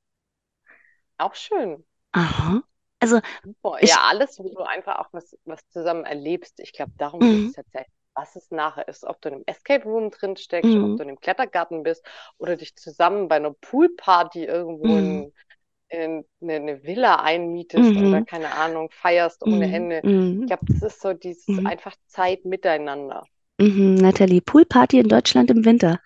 Auch 1.18 1.36
schön. 1.36 1.86
Aha. 2.14 2.64
Also 3.00 3.22
Super. 3.44 3.78
ich, 3.80 3.84
Ja, 3.84 4.02
alles, 4.08 4.40
wo 4.40 4.50
du 4.50 4.62
einfach 4.64 4.98
auch 5.00 5.10
was, 5.12 5.38
was 5.46 5.68
zusammen 5.70 6.06
erlebst. 6.06 6.60
Ich 6.60 6.74
glaube, 6.74 6.92
darum 6.98 7.26
geht 7.28 7.44
mm, 7.44 7.50
es 7.50 7.54
tatsächlich. 7.54 7.92
Was 8.18 8.36
es 8.38 8.50
nachher 8.50 8.88
ist, 8.88 9.04
ob 9.04 9.20
du 9.22 9.28
in 9.28 9.36
einem 9.36 9.44
Escape 9.46 9.84
Room 9.84 10.10
drin 10.10 10.38
steckst, 10.38 10.78
ob 10.78 10.96
mm, 10.96 10.98
du 10.98 11.04
in 11.04 11.10
einem 11.10 11.20
Klettergarten 11.20 11.84
bist 11.84 12.06
oder 12.38 12.56
dich 12.56 12.74
zusammen 12.78 13.28
bei 13.28 13.36
einer 13.36 13.52
Poolparty 13.54 14.46
irgendwo 14.46 14.96
in, 14.96 15.30
in 15.52 15.55
eine, 15.92 16.26
eine 16.42 16.84
Villa 16.84 17.22
einmietest 17.22 17.92
mhm, 17.92 18.26
keine 18.26 18.52
Ahnung, 18.54 18.90
feierst 18.92 19.44
ohne 19.44 19.68
mm, 19.68 19.74
Ende. 19.74 19.98
Ich 19.98 20.04
mm, 20.04 20.46
glaube, 20.48 20.66
das 20.68 20.82
ist 20.82 21.02
so 21.02 21.14
dieses 21.14 21.48
mm, 21.48 21.68
einfach 21.68 21.96
Zeit 22.08 22.46
miteinander. 22.46 23.24
mhm. 23.60 23.96
Nathalie, 23.96 24.42
Poolparty 24.42 25.00
in 25.00 25.08
Deutschland 25.08 25.52
im 25.52 25.66
Winter. 25.66 26.00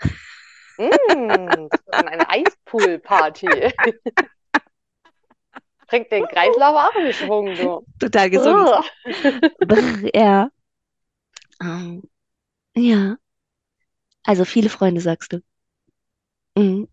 Mm, 0.77 1.67
eine 1.91 2.29
Eispoolparty. 2.29 3.47
Bringt 5.87 6.11
den 6.11 6.25
Kreislauf 6.27 6.75
auch 6.75 6.95
in 6.95 7.11
Schwung, 7.13 7.55
du. 7.55 7.83
Total 7.99 8.29
gesund. 8.29 8.69
Brr, 9.59 10.09
ja. 10.13 10.51
Ähm, 11.61 12.03
ja. 12.75 13.17
Also 14.23 14.45
viele 14.45 14.69
Freunde, 14.69 15.01
sagst 15.01 15.33
du. 15.33 15.41
Mhm. 16.55 16.87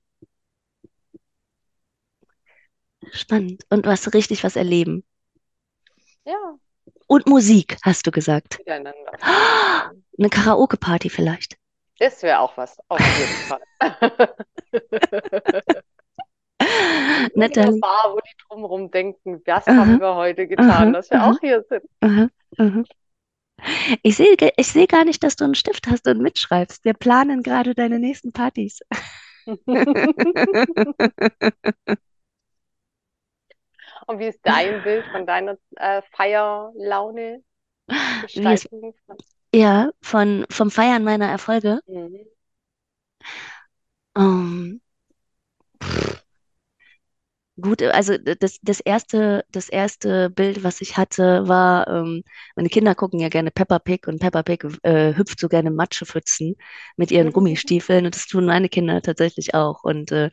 Spannend. 3.13 3.65
Und 3.71 3.87
was 3.87 4.13
richtig 4.15 4.45
was 4.45 4.57
erleben. 4.57 5.05
Ja, 6.25 6.55
Und 7.07 7.27
Musik, 7.27 7.77
hast 7.83 8.07
du 8.07 8.11
gesagt. 8.11 8.59
miteinander. 8.59 9.13
Eine 10.19 10.31
Karaoke-Party 10.31 11.11
vielleicht. 11.11 11.57
Das 11.99 12.23
wäre 12.23 12.41
auch 12.41 12.57
was, 12.57 12.79
auf 12.89 13.01
jeden 13.01 13.29
Fall. 13.49 13.81
Nathalie. 17.35 17.81
Bar, 17.81 18.13
wo 18.13 18.19
die 18.19 18.35
drumherum 18.49 18.91
denken, 18.91 19.41
was 19.47 19.67
Aha, 19.67 19.77
haben 19.77 20.01
wir 20.01 20.15
heute 20.15 20.47
getan, 20.47 20.93
dass 20.93 21.11
wir 21.11 21.21
aha, 21.21 21.31
auch 21.31 21.41
hier 21.41 21.65
sind. 21.69 21.85
Ich 24.03 24.17
sehe, 24.17 24.37
ich 24.57 24.69
sehe 24.69 24.87
gar 24.87 25.05
nicht, 25.05 25.23
dass 25.23 25.37
du 25.37 25.45
einen 25.45 25.55
Stift 25.55 25.87
hast 25.87 26.07
und 26.07 26.21
mitschreibst. 26.21 26.85
Wir 26.85 26.95
planen 26.95 27.43
gerade 27.43 27.75
deine 27.75 27.99
nächsten 27.99 28.33
Partys. 28.33 28.81
Und 34.17 34.21
wie 34.21 34.29
ist 34.29 34.41
dein 34.47 34.81
Bild 34.83 35.07
von 35.11 35.27
deiner 35.27 35.59
äh, 35.77 36.01
Feierlaune, 36.17 37.45
Gestaltung? 38.23 38.95
ja, 39.55 39.91
von, 40.03 40.47
vom 40.51 40.71
Feiern 40.71 41.05
meiner 41.05 41.27
Erfolge. 41.27 41.81
Mhm. 41.87 42.27
Ähm, 44.17 44.81
Gut, 47.59 47.83
also 47.83 48.19
das, 48.19 48.59
das 48.61 48.81
erste, 48.81 49.43
das 49.51 49.71
erste 49.71 50.29
Bild, 50.29 50.63
was 50.63 50.83
ich 50.83 50.99
hatte, 50.99 51.49
war, 51.49 51.89
ähm, 51.89 52.23
meine 52.55 52.69
Kinder 52.69 52.95
gucken 52.95 53.19
ja 53.19 53.31
gerne 53.31 53.51
Peppa 53.51 53.79
Pig 53.79 54.07
und 54.09 54.19
Peppa 54.21 54.43
Pig 54.43 54.63
äh, 54.83 55.15
hüpft 55.17 55.41
so 55.41 55.49
gerne 55.49 55.71
Matschepfützen 55.71 56.57
mit 56.99 57.11
ihren 57.11 57.33
Gummistiefeln 57.33 58.05
und 58.05 58.15
das 58.15 58.27
tun 58.27 58.45
meine 58.45 58.69
Kinder 58.69 59.01
tatsächlich 59.01 59.55
auch. 59.55 59.85
Und 59.85 60.13
äh, 60.13 60.31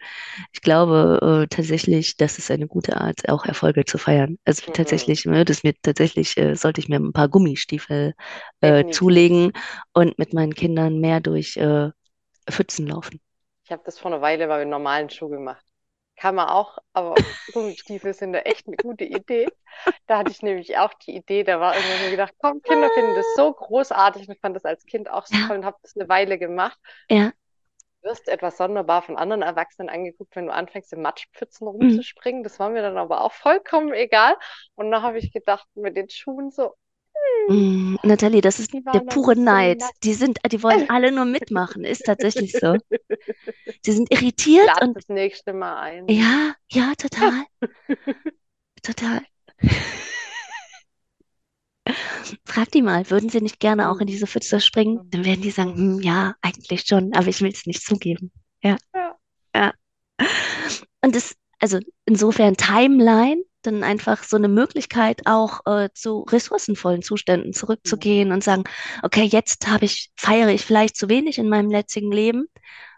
ich 0.53 0.61
glaube 0.61 1.43
äh, 1.45 1.47
tatsächlich, 1.47 2.17
das 2.17 2.39
ist 2.39 2.51
eine 2.51 2.67
gute 2.67 2.97
Art, 2.99 3.29
auch 3.29 3.45
Erfolge 3.45 3.85
zu 3.85 3.97
feiern. 3.97 4.37
Also 4.45 4.63
Mhm. 4.67 4.73
tatsächlich, 4.73 5.25
ne, 5.25 5.45
das 5.45 5.63
mir 5.63 5.73
tatsächlich, 5.81 6.37
äh, 6.37 6.55
sollte 6.55 6.81
ich 6.81 6.89
mir 6.89 6.97
ein 7.01 7.13
paar 7.13 7.29
Gummistiefel 7.29 8.15
äh, 8.61 8.85
zulegen 8.91 9.51
und 9.93 10.17
mit 10.19 10.33
meinen 10.33 10.55
Kindern 10.55 10.99
mehr 10.99 11.21
durch 11.21 11.57
äh, 11.57 11.91
Pfützen 12.49 12.87
laufen. 12.87 13.21
Ich 13.65 13.71
habe 13.73 13.83
das 13.83 13.99
vor 13.99 14.09
einer 14.09 14.21
Weile 14.21 14.47
mit 14.47 14.69
normalen 14.69 15.09
Schuh 15.09 15.27
gemacht. 15.27 15.65
Kann 16.23 16.35
man 16.35 16.47
auch, 16.49 16.77
aber 16.93 17.27
Gummistiefel 17.51 18.13
sind 18.13 18.33
da 18.33 18.39
echt 18.39 18.67
eine 18.67 18.77
gute 18.77 19.03
Idee. 19.03 19.53
Da 20.07 20.19
hatte 20.19 20.31
ich 20.31 20.41
nämlich 20.41 20.77
auch 20.77 20.93
die 20.93 21.15
Idee, 21.15 21.43
da 21.43 21.59
war 21.59 21.75
irgendwann 21.77 22.09
gedacht, 22.09 22.33
komm, 22.39 22.61
Kinder 22.61 22.89
finden 22.91 23.13
das 23.13 23.33
so 23.33 23.53
großartig 23.53 24.27
und 24.29 24.35
ich 24.35 24.39
fand 24.41 24.55
das 24.55 24.65
als 24.65 24.85
Kind 24.85 25.09
auch 25.09 25.25
so 25.27 25.37
Ja, 25.37 25.39
toll 25.39 25.57
und 25.57 25.65
habe 25.65 25.77
das 25.83 25.95
eine 25.97 26.09
Weile 26.09 26.39
gemacht. 26.39 26.79
ja, 27.09 27.33
Du 28.01 28.09
wirst 28.09 28.27
etwas 28.27 28.57
sonderbar 28.57 29.01
von 29.01 29.17
anderen 29.17 29.41
Erwachsenen 29.41 29.89
angeguckt, 29.89 30.35
wenn 30.35 30.45
du 30.47 30.53
anfängst, 30.53 30.93
in 30.93 31.01
Matschpfützen 31.01 31.67
mm, 31.81 32.03
rumzuspringen. 32.07 32.43
Das 32.43 32.59
war 32.59 32.69
mir 32.69 32.81
dann 32.81 32.97
aber 32.97 33.21
auch 33.21 33.31
vollkommen 33.33 33.93
egal. 33.93 34.37
Und 34.75 34.91
dann 34.91 35.01
habe 35.01 35.17
ich 35.19 35.31
gedacht, 35.31 35.67
mit 35.75 35.95
den 35.97 36.09
Schuhen 36.09 36.51
so, 36.51 36.75
Mm, 37.49 37.95
Nathalie, 38.03 38.41
das 38.41 38.59
ist 38.59 38.73
der 38.73 38.99
pure 39.01 39.35
Neid. 39.35 39.79
nass. 39.79 39.91
Die 40.03 40.13
sind, 40.13 40.39
die 40.51 40.63
wollen 40.63 40.85
alle 40.89 41.11
nur 41.11 41.25
mitmachen. 41.25 41.83
Ist 41.83 42.05
tatsächlich 42.05 42.53
so. 42.53 42.77
Sie 43.83 43.91
sind 43.91 44.11
irritiert 44.11 44.67
Lad 44.67 44.81
und 44.83 44.95
das 44.97 45.07
nächste 45.09 45.53
Mal 45.53 45.77
ein. 45.81 46.07
ja, 46.07 46.55
ja, 46.71 46.93
total, 46.97 47.43
total. 48.83 49.21
Frag 52.45 52.71
die 52.71 52.81
mal, 52.81 53.09
würden 53.09 53.29
sie 53.29 53.41
nicht 53.41 53.59
gerne 53.59 53.89
auch 53.89 53.99
in 53.99 54.07
diese 54.07 54.25
Pfütze 54.27 54.61
springen? 54.61 55.01
Dann 55.11 55.25
werden 55.25 55.41
die 55.41 55.51
sagen, 55.51 55.75
hm, 55.75 55.99
ja, 56.01 56.35
eigentlich 56.41 56.85
schon, 56.87 57.13
aber 57.13 57.27
ich 57.27 57.41
will 57.41 57.51
es 57.51 57.65
nicht 57.65 57.83
zugeben. 57.85 58.31
Ja, 58.63 58.77
Ja. 58.95 59.15
ja. 59.55 59.73
Und 61.01 61.13
das, 61.15 61.35
also 61.59 61.79
insofern 62.05 62.55
Timeline, 62.55 63.43
dann 63.63 63.83
einfach 63.83 64.23
so 64.23 64.37
eine 64.37 64.47
Möglichkeit 64.49 65.21
auch 65.25 65.61
äh, 65.65 65.89
zu 65.93 66.21
ressourcenvollen 66.21 67.01
Zuständen 67.01 67.53
Mhm. 67.53 67.53
zurückzugehen 67.53 68.31
und 68.31 68.43
sagen, 68.43 68.63
okay, 69.03 69.23
jetzt 69.23 69.67
habe 69.67 69.85
ich, 69.85 70.11
feiere 70.17 70.49
ich 70.49 70.65
vielleicht 70.65 70.95
zu 70.97 71.09
wenig 71.09 71.37
in 71.37 71.49
meinem 71.49 71.71
jetzigen 71.71 72.11
Leben, 72.11 72.45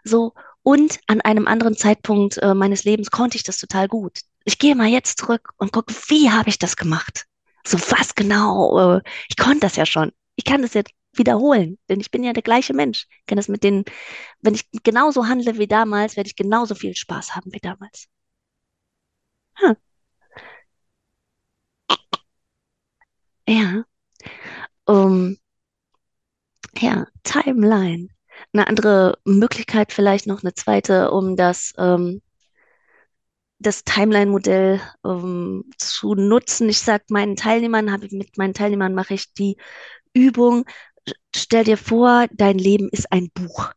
so 0.04 0.32
und 0.62 0.98
an 1.06 1.20
einem 1.20 1.46
anderen 1.46 1.76
Zeitpunkt 1.76 2.38
äh, 2.38 2.54
meines 2.54 2.84
Lebens 2.84 3.10
konnte 3.10 3.36
ich 3.36 3.44
das 3.44 3.58
total 3.58 3.88
gut. 3.88 4.20
Ich 4.44 4.58
gehe 4.58 4.74
mal 4.74 4.88
jetzt 4.88 5.18
zurück 5.18 5.50
und 5.58 5.72
gucke, 5.72 5.94
wie 6.08 6.30
habe 6.30 6.48
ich 6.48 6.58
das 6.58 6.76
gemacht? 6.76 7.24
So 7.66 7.78
was 7.90 8.14
genau? 8.14 8.96
Äh, 8.98 9.02
ich 9.28 9.36
konnte 9.36 9.60
das 9.60 9.76
ja 9.76 9.86
schon. 9.86 10.12
Ich 10.36 10.44
kann 10.44 10.62
das 10.62 10.74
jetzt 10.74 10.90
wiederholen, 11.14 11.78
denn 11.88 12.00
ich 12.00 12.10
bin 12.10 12.22
ja 12.24 12.32
der 12.32 12.42
gleiche 12.42 12.74
Mensch. 12.74 13.06
Ich 13.20 13.26
kann 13.26 13.36
das 13.36 13.48
mit 13.48 13.62
den, 13.62 13.84
wenn 14.40 14.54
ich 14.54 14.68
genauso 14.84 15.26
handle 15.28 15.58
wie 15.58 15.66
damals, 15.68 16.16
werde 16.16 16.28
ich 16.28 16.36
genauso 16.36 16.74
viel 16.74 16.96
Spaß 16.96 17.36
haben 17.36 17.52
wie 17.52 17.60
damals. 17.60 18.06
Hm. 19.54 19.76
Ja, 23.48 23.84
um, 24.86 25.36
ja, 26.78 27.06
Timeline. 27.22 28.08
Eine 28.52 28.66
andere 28.66 29.18
Möglichkeit, 29.24 29.92
vielleicht 29.92 30.26
noch 30.26 30.42
eine 30.42 30.54
zweite, 30.54 31.10
um 31.10 31.36
das, 31.36 31.72
ähm, 31.78 32.20
das 33.58 33.84
Timeline-Modell 33.84 34.80
ähm, 35.04 35.64
zu 35.78 36.14
nutzen. 36.14 36.68
Ich 36.68 36.80
sage 36.80 37.04
meinen 37.08 37.36
Teilnehmern, 37.36 37.90
habe 37.90 38.08
mit 38.10 38.36
meinen 38.36 38.54
Teilnehmern 38.54 38.94
mache 38.94 39.14
ich 39.14 39.32
die 39.32 39.56
Übung. 40.14 40.66
Stell 41.34 41.64
dir 41.64 41.78
vor, 41.78 42.26
dein 42.32 42.58
Leben 42.58 42.88
ist 42.90 43.12
ein 43.12 43.30
Buch. 43.32 43.72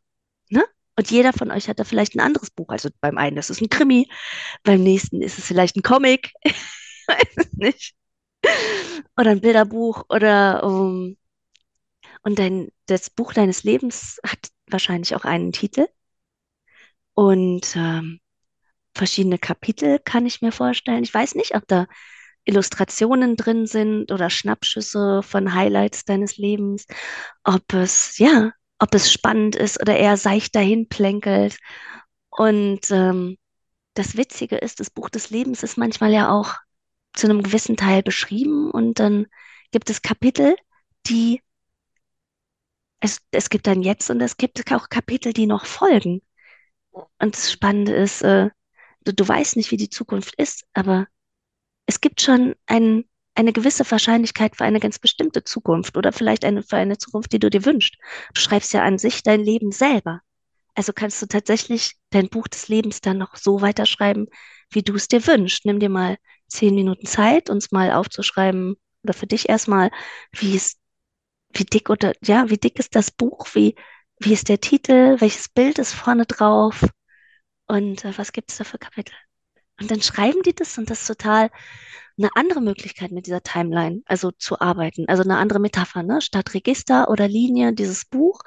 Ne? 0.49 0.65
Und 0.97 1.11
jeder 1.11 1.33
von 1.33 1.51
euch 1.51 1.69
hat 1.69 1.79
da 1.79 1.85
vielleicht 1.85 2.15
ein 2.15 2.21
anderes 2.21 2.51
Buch. 2.51 2.69
Also 2.69 2.89
beim 3.01 3.17
einen 3.17 3.37
ist 3.37 3.49
es 3.49 3.61
ein 3.61 3.69
Krimi, 3.69 4.09
beim 4.63 4.83
nächsten 4.83 5.21
ist 5.21 5.39
es 5.39 5.45
vielleicht 5.45 5.77
ein 5.77 5.83
Comic. 5.83 6.31
Ich 6.43 6.53
weiß 7.07 7.27
es 7.37 7.53
nicht. 7.53 7.95
Oder 9.17 9.31
ein 9.31 9.41
Bilderbuch 9.41 10.05
oder 10.09 10.63
um, 10.63 11.17
und 12.23 12.39
dein, 12.39 12.69
das 12.85 13.09
Buch 13.09 13.33
deines 13.33 13.63
Lebens 13.63 14.19
hat 14.25 14.49
wahrscheinlich 14.67 15.15
auch 15.15 15.25
einen 15.25 15.51
Titel 15.51 15.87
und 17.13 17.75
ähm, 17.75 18.19
verschiedene 18.93 19.37
Kapitel 19.37 19.99
kann 19.99 20.25
ich 20.25 20.41
mir 20.41 20.51
vorstellen. 20.51 21.03
Ich 21.03 21.13
weiß 21.13 21.35
nicht, 21.35 21.55
ob 21.55 21.67
da 21.67 21.87
Illustrationen 22.45 23.35
drin 23.35 23.67
sind 23.67 24.11
oder 24.11 24.29
Schnappschüsse 24.29 25.21
von 25.23 25.53
Highlights 25.53 26.05
deines 26.05 26.37
Lebens, 26.37 26.87
ob 27.43 27.73
es, 27.73 28.17
ja, 28.17 28.51
ob 28.79 28.95
es 28.95 29.11
spannend 29.11 29.55
ist 29.55 29.81
oder 29.81 29.97
eher 29.97 30.17
seicht 30.17 30.55
dahin 30.55 30.87
plänkelt. 30.89 31.57
Und 32.29 32.89
ähm, 32.91 33.37
das 33.95 34.17
Witzige 34.17 34.57
ist, 34.57 34.79
das 34.79 34.89
Buch 34.89 35.09
des 35.09 35.29
Lebens 35.29 35.63
ist 35.63 35.77
manchmal 35.77 36.11
ja 36.13 36.31
auch 36.31 36.55
zu 37.19 37.27
einem 37.27 37.43
gewissen 37.43 37.77
Teil 37.77 38.03
beschrieben 38.03 38.71
und 38.71 38.99
dann 38.99 39.27
gibt 39.71 39.89
es 39.89 40.01
Kapitel, 40.01 40.55
die, 41.07 41.41
es, 42.99 43.21
es 43.31 43.49
gibt 43.49 43.67
ein 43.67 43.81
Jetzt 43.81 44.09
und 44.09 44.21
es 44.21 44.37
gibt 44.37 44.71
auch 44.71 44.89
Kapitel, 44.89 45.33
die 45.33 45.47
noch 45.47 45.65
folgen. 45.65 46.21
Und 46.91 47.35
das 47.35 47.51
Spannende 47.51 47.93
ist, 47.93 48.21
äh, 48.21 48.49
du, 49.03 49.13
du 49.13 49.27
weißt 49.27 49.57
nicht, 49.57 49.71
wie 49.71 49.77
die 49.77 49.89
Zukunft 49.89 50.35
ist, 50.35 50.65
aber 50.73 51.07
es 51.85 52.01
gibt 52.01 52.21
schon 52.21 52.55
ein, 52.65 53.05
eine 53.35 53.53
gewisse 53.53 53.89
Wahrscheinlichkeit 53.89 54.55
für 54.55 54.65
eine 54.65 54.79
ganz 54.79 54.99
bestimmte 54.99 55.43
Zukunft 55.43 55.97
oder 55.97 56.11
vielleicht 56.11 56.45
eine, 56.45 56.63
für 56.63 56.77
eine 56.77 56.97
Zukunft, 56.97 57.31
die 57.33 57.39
du 57.39 57.49
dir 57.49 57.65
wünschst. 57.65 57.95
Du 58.33 58.41
schreibst 58.41 58.73
ja 58.73 58.83
an 58.83 58.97
sich 58.97 59.23
dein 59.23 59.41
Leben 59.41 59.71
selber. 59.71 60.21
Also 60.75 60.93
kannst 60.93 61.21
du 61.21 61.25
tatsächlich 61.25 61.95
dein 62.11 62.29
Buch 62.29 62.47
des 62.47 62.67
Lebens 62.67 63.01
dann 63.01 63.17
noch 63.17 63.35
so 63.35 63.61
weiterschreiben, 63.61 64.27
wie 64.69 64.83
du 64.83 64.95
es 64.95 65.07
dir 65.07 65.25
wünschst. 65.25 65.65
Nimm 65.65 65.79
dir 65.79 65.89
mal 65.89 66.17
zehn 66.49 66.75
Minuten 66.75 67.05
Zeit, 67.05 67.49
uns 67.49 67.71
mal 67.71 67.91
aufzuschreiben 67.93 68.75
oder 69.03 69.13
für 69.13 69.27
dich 69.27 69.49
erstmal, 69.49 69.91
wie 70.31 70.55
ist, 70.55 70.79
wie 71.53 71.65
dick 71.65 71.89
oder 71.89 72.13
ja, 72.23 72.49
wie 72.49 72.57
dick 72.57 72.79
ist 72.79 72.95
das 72.95 73.11
Buch, 73.11 73.47
wie, 73.53 73.75
wie 74.19 74.33
ist 74.33 74.49
der 74.49 74.59
Titel, 74.61 75.19
welches 75.19 75.49
Bild 75.49 75.79
ist 75.79 75.93
vorne 75.93 76.25
drauf 76.25 76.85
und 77.67 78.05
äh, 78.05 78.17
was 78.17 78.31
gibt 78.33 78.51
es 78.51 78.57
da 78.57 78.63
für 78.63 78.79
Kapitel? 78.79 79.15
Und 79.79 79.91
dann 79.91 80.01
schreiben 80.01 80.41
die 80.43 80.53
das 80.53 80.77
und 80.77 80.89
das 80.89 81.01
ist 81.01 81.07
total 81.07 81.49
eine 82.17 82.29
andere 82.35 82.61
Möglichkeit 82.61 83.11
mit 83.11 83.27
dieser 83.27 83.41
Timeline, 83.43 84.01
also 84.05 84.31
zu 84.31 84.59
arbeiten, 84.59 85.05
also 85.07 85.23
eine 85.23 85.37
andere 85.37 85.59
Metapher, 85.59 86.03
ne? 86.03 86.21
Statt 86.21 86.53
Register 86.53 87.09
oder 87.09 87.27
Linie, 87.27 87.73
dieses 87.73 88.05
Buch. 88.05 88.41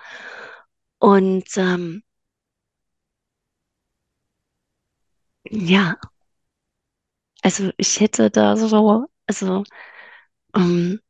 Und 0.98 1.44
ähm, 1.56 2.02
ja, 5.50 5.96
also 7.42 7.70
ich 7.76 8.00
hätte 8.00 8.30
da 8.30 8.56
so, 8.56 9.06
also, 9.26 9.64
ähm, 10.56 11.00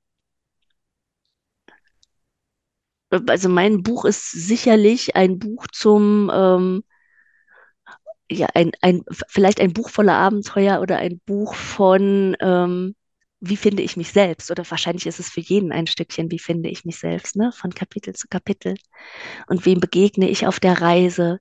also 3.28 3.48
mein 3.48 3.82
Buch 3.82 4.04
ist 4.04 4.30
sicherlich 4.32 5.14
ein 5.16 5.38
Buch 5.38 5.66
zum 5.72 6.30
ähm, 6.34 6.82
ja, 8.30 8.46
ein, 8.54 8.72
ein, 8.80 9.02
vielleicht 9.28 9.60
ein 9.60 9.72
Buch 9.72 9.90
voller 9.90 10.14
Abenteuer 10.14 10.80
oder 10.80 10.96
ein 10.98 11.20
Buch 11.26 11.54
von, 11.54 12.36
ähm, 12.40 12.94
wie 13.40 13.56
finde 13.56 13.82
ich 13.82 13.96
mich 13.96 14.12
selbst? 14.12 14.50
Oder 14.50 14.64
wahrscheinlich 14.70 15.06
ist 15.06 15.18
es 15.20 15.28
für 15.28 15.40
jeden 15.40 15.72
ein 15.72 15.86
Stückchen, 15.86 16.30
wie 16.30 16.38
finde 16.38 16.68
ich 16.70 16.84
mich 16.84 16.98
selbst, 16.98 17.36
ne? 17.36 17.50
Von 17.52 17.74
Kapitel 17.74 18.14
zu 18.14 18.28
Kapitel. 18.28 18.74
Und 19.48 19.66
wem 19.66 19.80
begegne 19.80 20.28
ich 20.30 20.46
auf 20.46 20.60
der 20.60 20.80
Reise? 20.80 21.40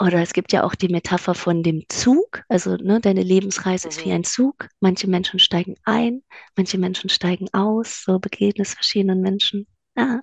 Oder 0.00 0.22
es 0.22 0.32
gibt 0.32 0.52
ja 0.52 0.64
auch 0.64 0.74
die 0.74 0.88
Metapher 0.88 1.34
von 1.34 1.62
dem 1.62 1.84
Zug. 1.88 2.42
Also, 2.48 2.76
ne, 2.76 3.00
deine 3.00 3.22
Lebensreise 3.22 3.88
ist 3.88 4.04
wie 4.04 4.10
Mhm. 4.10 4.12
ein 4.12 4.24
Zug. 4.24 4.68
Manche 4.80 5.08
Menschen 5.08 5.38
steigen 5.40 5.74
ein, 5.84 6.22
manche 6.56 6.78
Menschen 6.78 7.10
steigen 7.10 7.48
aus. 7.52 8.02
So 8.04 8.18
begegnest 8.18 8.74
verschiedenen 8.74 9.20
Menschen. 9.20 9.66
Ah, 9.96 10.20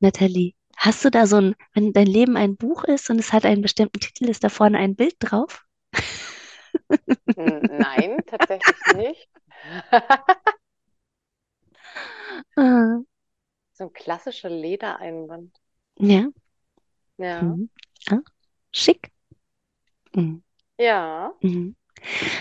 Nathalie, 0.00 0.52
hast 0.76 1.02
du 1.06 1.10
da 1.10 1.26
so 1.26 1.36
ein, 1.36 1.54
wenn 1.72 1.94
dein 1.94 2.06
Leben 2.06 2.36
ein 2.36 2.56
Buch 2.58 2.84
ist 2.84 3.08
und 3.08 3.18
es 3.18 3.32
hat 3.32 3.46
einen 3.46 3.62
bestimmten 3.62 3.98
Titel, 4.00 4.28
ist 4.28 4.44
da 4.44 4.50
vorne 4.50 4.76
ein 4.76 4.94
Bild 4.94 5.14
drauf? 5.20 5.64
Nein, 7.36 8.24
tatsächlich 8.26 8.86
nicht. 8.86 9.28
Ah, 12.56 13.00
So 13.72 13.82
ein 13.82 13.92
klassischer 13.92 14.48
Ledereinband. 14.48 15.58
ja. 16.00 16.30
Ja. 17.20 17.42
Mhm. 17.42 17.70
Ah, 18.10 18.20
schick. 18.72 19.10
Mhm. 20.14 20.42
Ja. 20.78 21.34
Mhm. 21.42 21.76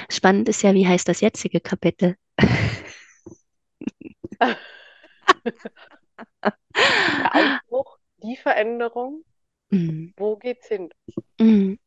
Spannend 0.10 0.50
ist 0.50 0.64
ja, 0.64 0.76
wie 0.76 0.88
heißt 0.88 1.10
das 1.10 1.22
jetzige 1.22 1.62
Kapitel? 1.62 2.18
Der 7.12 7.36
Aufbruch, 7.36 8.00
die 8.24 8.36
Veränderung, 8.36 9.24
Mhm. 9.72 10.14
wo 10.18 10.36
geht's 10.38 10.68
hin? 10.68 10.90
Mhm. 11.40 11.78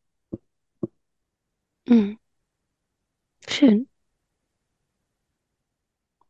Mhm. 1.88 2.16
Schön. 3.48 3.86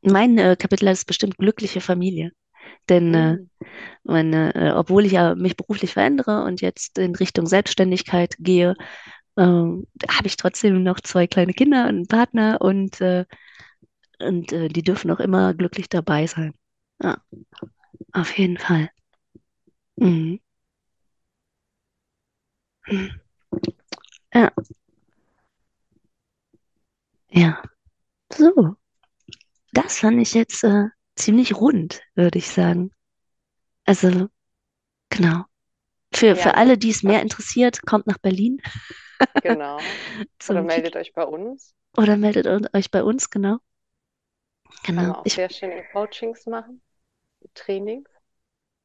Mein 0.03 0.39
äh, 0.39 0.55
Kapitel 0.57 0.87
ist 0.87 1.07
bestimmt 1.07 1.39
glückliche 1.39 1.81
Familie. 1.81 2.31
Denn 2.89 3.15
äh, 3.15 3.33
Mm. 3.35 3.51
meine, 4.05 4.55
äh, 4.55 4.73
obwohl 4.73 5.07
ich 5.07 5.13
ja 5.13 5.35
mich 5.37 5.57
beruflich 5.57 5.93
verändere 5.95 6.45
und 6.45 6.61
jetzt 6.63 6.99
in 6.99 7.15
Richtung 7.17 7.47
Selbstständigkeit 7.47 8.35
gehe, 8.39 8.75
ähm, 9.39 9.87
habe 10.11 10.27
ich 10.29 10.37
trotzdem 10.37 10.83
noch 10.83 11.01
zwei 11.01 11.27
kleine 11.27 11.55
Kinder 11.55 11.85
und 11.85 11.89
einen 11.91 12.07
Partner 12.09 12.61
und, 12.61 13.01
äh, 13.01 13.25
und 14.21 14.53
äh, 14.53 14.69
die 14.69 14.83
dürfen 14.83 15.11
auch 15.11 15.21
immer 15.21 15.55
glücklich 15.55 15.89
dabei 15.89 16.27
sein. 16.27 16.55
Ja, 17.03 17.19
auf 18.13 18.37
jeden 18.39 18.59
Fall. 18.59 18.91
Mhm. 19.97 20.39
Mhm. 22.89 23.23
Ja, 24.35 24.51
ja. 27.31 27.61
So, 28.33 28.77
das 29.73 29.99
fand 30.01 30.21
ich 30.21 30.35
jetzt 30.35 30.65
äh, 30.65 30.87
ziemlich 31.17 31.57
rund, 31.57 32.03
würde 32.15 32.39
ich 32.39 32.49
sagen. 32.51 32.91
Also, 33.87 34.29
genau. 35.11 35.45
Für, 36.15 36.35
Ja, 36.35 36.37
für 36.37 36.57
alle, 36.57 36.79
die 36.79 36.91
es 36.91 37.03
mehr 37.05 37.23
interessiert, 37.23 37.87
kommt 37.87 38.07
nach 38.09 38.19
Berlin 38.19 38.61
genau. 39.41 39.99
Oder 40.47 40.63
meldet 40.63 40.97
euch 40.97 41.13
bei 41.15 41.25
uns. 41.25 41.75
oder 41.97 42.19
meldet 42.19 42.47
eu- 42.47 42.69
euch 42.75 42.91
bei 42.91 43.03
uns, 43.03 43.31
genau. 43.31 43.59
Kann 44.95 44.95
Genau. 44.97 45.13
man 45.13 45.17
auch 45.17 45.27
Ich, 45.27 45.35
sehr 45.35 45.51
schön 45.51 45.73
in 45.73 45.85
Coachings 45.89 46.47
machen, 46.47 46.83
Trainings. 47.55 48.09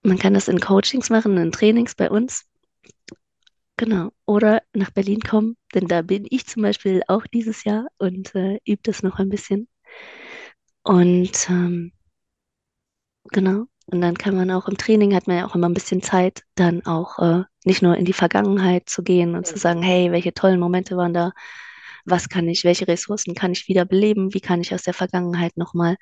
man 0.02 0.18
kann 0.18 0.34
das 0.34 0.48
in 0.48 0.60
Coachings 0.60 1.12
machen, 1.12 1.38
in 1.38 1.52
Trainings 1.52 1.94
bei 1.94 2.10
uns, 2.10 2.46
genau. 3.78 4.12
Oder 4.26 4.62
nach 4.74 4.92
Berlin 4.92 5.22
kommen, 5.22 5.58
denn 5.74 5.88
da 5.88 6.02
bin 6.02 6.26
ich 6.30 6.46
zum 6.48 6.62
Beispiel 6.64 7.02
auch 7.08 7.26
dieses 7.28 7.64
Jahr 7.64 7.88
und 7.98 8.36
äh, 8.36 8.60
übe 8.66 8.82
das 8.84 9.04
noch 9.04 9.20
ein 9.20 9.30
bisschen. 9.30 9.68
Und 10.84 11.50
ähm, 11.52 11.92
genau. 13.32 13.66
Und 13.90 14.02
dann 14.02 14.18
kann 14.18 14.36
man 14.36 14.52
auch 14.52 14.68
im 14.68 14.78
Training, 14.78 15.16
hat 15.16 15.28
man 15.28 15.38
ja 15.38 15.48
auch 15.48 15.56
immer 15.56 15.70
ein 15.70 15.74
bisschen 15.74 16.02
Zeit, 16.02 16.44
dann 16.56 16.86
auch 16.86 17.20
äh, 17.20 17.44
nicht 17.64 17.82
nur 17.82 17.96
in 17.96 18.06
die 18.06 18.14
Vergangenheit 18.14 18.90
zu 18.90 19.02
gehen 19.02 19.36
und 19.36 19.48
zu 19.48 19.58
sagen, 19.58 19.82
hey, 19.82 20.12
welche 20.12 20.34
tollen 20.34 20.60
Momente 20.60 20.98
waren 20.98 21.14
da, 21.14 21.32
was 22.06 22.28
kann 22.30 22.48
ich, 22.50 22.64
welche 22.66 22.88
Ressourcen 22.88 23.34
kann 23.34 23.54
ich 23.54 23.68
wieder 23.68 23.86
beleben, 23.86 24.34
wie 24.34 24.42
kann 24.42 24.62
ich 24.62 24.74
aus 24.74 24.84
der 24.84 24.94
Vergangenheit 24.94 25.56
nochmal 25.58 25.96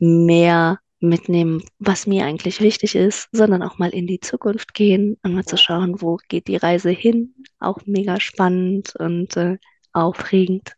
mehr 0.00 0.78
mitnehmen, 1.00 1.62
was 1.78 2.06
mir 2.06 2.24
eigentlich 2.24 2.60
wichtig 2.60 2.94
ist, 2.94 3.28
sondern 3.32 3.62
auch 3.62 3.78
mal 3.78 3.90
in 3.90 4.06
die 4.06 4.20
Zukunft 4.20 4.74
gehen 4.74 5.16
und 5.22 5.34
mal 5.34 5.44
zu 5.44 5.56
Ja. 5.56 5.62
schauen, 5.62 6.02
wo 6.02 6.18
geht 6.28 6.48
die 6.48 6.56
Reise 6.56 6.90
hin. 6.90 7.34
Auch 7.58 7.78
mega 7.86 8.20
spannend 8.20 8.94
und 8.96 9.36
äh, 9.36 9.58
aufregend. 9.92 10.74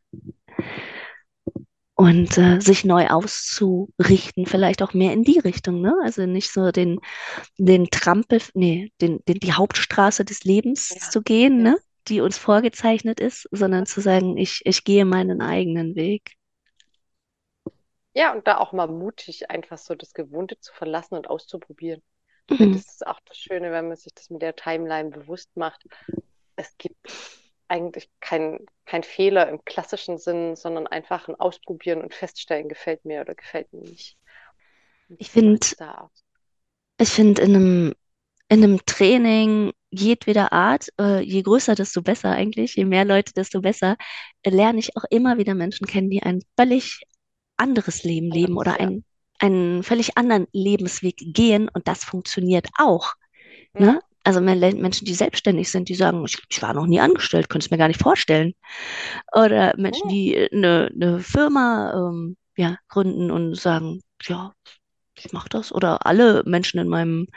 Und 2.02 2.36
äh, 2.38 2.60
sich 2.60 2.84
neu 2.84 3.08
auszurichten, 3.08 4.46
vielleicht 4.46 4.82
auch 4.82 4.94
mehr 4.94 5.12
in 5.12 5.22
die 5.24 5.38
Richtung, 5.38 5.80
ne? 5.80 5.94
Also 6.02 6.26
nicht 6.26 6.52
so 6.52 6.70
den, 6.72 6.98
den 7.58 7.88
Trampel, 7.90 8.40
nee, 8.54 8.92
den, 9.00 9.20
den, 9.28 9.38
die 9.40 9.52
Hauptstraße 9.52 10.24
des 10.24 10.44
Lebens 10.44 10.88
Ja, 10.90 10.98
zu 11.08 11.22
gehen, 11.22 11.62
ja. 11.62 11.64
ne? 11.64 11.78
Die 12.08 12.20
uns 12.20 12.38
vorgezeichnet 12.38 13.20
ist, 13.20 13.48
sondern 13.52 13.86
zu 13.86 14.00
sagen, 14.00 14.36
ich, 14.38 14.62
ich 14.64 14.84
gehe 14.84 15.04
meinen 15.04 15.42
eigenen 15.42 15.94
Weg. 15.96 16.32
Ja, 18.14 18.32
und 18.32 18.46
da 18.46 18.58
auch 18.58 18.72
mal 18.72 18.88
mutig 18.88 19.50
einfach 19.50 19.78
so 19.78 19.94
das 19.94 20.12
Gewohnte 20.14 20.58
zu 20.60 20.72
verlassen 20.74 21.14
und 21.14 21.28
auszuprobieren. 21.30 22.02
Mhm. 22.50 22.72
das 22.72 22.86
ist 22.86 23.06
auch 23.06 23.20
das 23.26 23.38
Schöne, 23.38 23.72
wenn 23.72 23.88
man 23.88 23.96
sich 23.96 24.14
das 24.14 24.30
mit 24.30 24.42
der 24.42 24.56
Timeline 24.56 25.10
bewusst 25.10 25.56
macht. 25.56 25.84
Es 26.56 26.76
gibt 26.78 26.98
eigentlich 27.72 28.10
kein, 28.20 28.66
kein 28.84 29.02
Fehler 29.02 29.48
im 29.48 29.64
klassischen 29.64 30.18
Sinn, 30.18 30.56
sondern 30.56 30.86
einfach 30.86 31.26
ein 31.26 31.34
Ausprobieren 31.34 32.02
und 32.02 32.12
feststellen, 32.12 32.68
gefällt 32.68 33.04
mir 33.06 33.22
oder 33.22 33.34
gefällt 33.34 33.72
mir 33.72 33.80
nicht. 33.80 34.18
Und 35.08 35.20
Ich 35.20 35.30
finde, 35.30 35.66
ich 36.98 37.08
finde 37.08 37.40
in 37.42 37.54
einem, 37.54 37.94
in 38.48 38.62
einem 38.62 38.84
Training 38.84 39.72
jedweder 39.90 40.52
Art, 40.52 40.88
äh, 41.00 41.20
je 41.20 41.42
größer, 41.42 41.74
desto 41.74 42.02
besser 42.02 42.30
eigentlich, 42.30 42.76
je 42.76 42.84
mehr 42.84 43.06
Leute, 43.06 43.32
desto 43.32 43.62
besser, 43.62 43.96
äh, 44.42 44.50
lerne 44.50 44.78
ich 44.78 44.94
auch 44.96 45.04
immer 45.08 45.38
wieder 45.38 45.54
Menschen 45.54 45.86
kennen, 45.86 46.10
die 46.10 46.22
einen 46.22 46.42
völlig 46.58 47.00
anderes 47.56 48.02
Leben 48.04 48.30
leben 48.30 48.58
oder 48.58 48.72
ja. 48.72 48.86
ein, 48.86 49.04
einen 49.38 49.82
völlig 49.82 50.18
anderen 50.18 50.46
Lebensweg 50.52 51.16
gehen 51.18 51.70
und 51.72 51.88
das 51.88 52.04
funktioniert 52.04 52.68
auch. 52.78 53.14
Ja. 53.78 53.92
Ne? 53.92 54.00
Also 54.24 54.40
Men- 54.40 54.80
Menschen, 54.80 55.04
die 55.06 55.14
selbstständig 55.14 55.70
sind, 55.70 55.88
die 55.88 55.94
sagen, 55.94 56.24
ich, 56.24 56.38
ich 56.48 56.62
war 56.62 56.74
noch 56.74 56.86
nie 56.86 57.00
angestellt, 57.00 57.48
könnte 57.48 57.66
es 57.66 57.70
mir 57.70 57.78
gar 57.78 57.88
nicht 57.88 58.02
vorstellen. 58.02 58.54
Oder 59.34 59.74
Menschen, 59.78 60.08
die 60.08 60.36
eine, 60.52 60.90
eine 60.94 61.20
Firma 61.20 61.92
ähm, 62.10 62.36
ja, 62.56 62.76
gründen 62.88 63.30
und 63.30 63.54
sagen, 63.56 64.00
ja, 64.22 64.52
ich 65.18 65.32
mache 65.32 65.48
das. 65.50 65.72
Oder 65.72 66.06
alle 66.06 66.42
Menschen 66.46 66.80
in 66.80 66.88
meinem, 66.88 67.28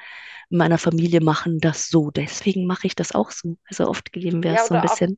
in 0.50 0.58
meiner 0.58 0.78
Familie 0.80 1.21
machen 1.21 1.60
das 1.60 1.89
so, 1.89 2.12
deswegen 2.12 2.67
mache 2.67 2.88
ich 2.88 2.95
das 2.95 3.13
auch 3.13 3.32
so. 3.32 3.58
Also 3.69 3.88
oft 3.89 4.12
geben 4.13 4.43
wir 4.43 4.54
Ja, 4.54 4.56
es 4.56 4.67
so 4.67 4.76
ein 4.76 4.82
bisschen. 4.82 5.17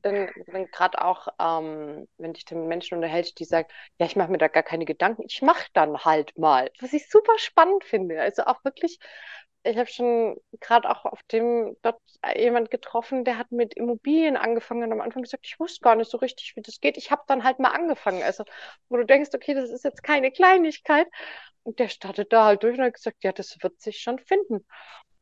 gerade 0.72 1.02
auch, 1.04 1.28
ähm, 1.38 2.08
wenn 2.18 2.32
dich 2.32 2.44
mit 2.50 2.66
Menschen 2.66 2.94
unterhältst, 2.96 3.38
die 3.38 3.44
sagen, 3.44 3.68
ja, 3.98 4.06
ich 4.06 4.16
mache 4.16 4.30
mir 4.30 4.38
da 4.38 4.48
gar 4.48 4.62
keine 4.62 4.84
Gedanken, 4.84 5.24
ich 5.28 5.42
mache 5.42 5.66
dann 5.74 5.98
halt 6.04 6.36
mal. 6.38 6.70
Was 6.80 6.92
ich 6.92 7.08
super 7.10 7.32
spannend 7.38 7.84
finde. 7.84 8.20
Also 8.20 8.44
auch 8.44 8.64
wirklich, 8.64 8.98
ich 9.64 9.76
habe 9.76 9.88
schon 9.88 10.36
gerade 10.60 10.88
auch 10.88 11.04
auf 11.04 11.22
dem 11.24 11.76
dort 11.82 12.00
jemand 12.36 12.70
getroffen, 12.70 13.24
der 13.24 13.38
hat 13.38 13.50
mit 13.52 13.74
Immobilien 13.74 14.36
angefangen 14.36 14.84
und 14.84 14.92
am 14.92 15.00
Anfang 15.00 15.22
gesagt, 15.22 15.46
ich 15.46 15.58
wusste 15.60 15.80
gar 15.80 15.96
nicht 15.96 16.10
so 16.10 16.18
richtig, 16.18 16.54
wie 16.56 16.62
das 16.62 16.80
geht. 16.80 16.96
Ich 16.96 17.10
habe 17.10 17.22
dann 17.26 17.44
halt 17.44 17.58
mal 17.58 17.70
angefangen. 17.70 18.22
Also, 18.22 18.44
wo 18.88 18.96
du 18.96 19.04
denkst, 19.04 19.30
okay, 19.34 19.54
das 19.54 19.70
ist 19.70 19.84
jetzt 19.84 20.02
keine 20.02 20.30
Kleinigkeit. 20.30 21.06
Und 21.64 21.78
der 21.80 21.88
startet 21.88 22.32
da 22.32 22.46
halt 22.46 22.62
durch 22.62 22.78
und 22.78 22.84
hat 22.84 22.94
gesagt, 22.94 23.22
ja, 23.22 23.32
das 23.32 23.56
wird 23.62 23.80
sich 23.80 23.98
schon 24.00 24.18
finden. 24.18 24.64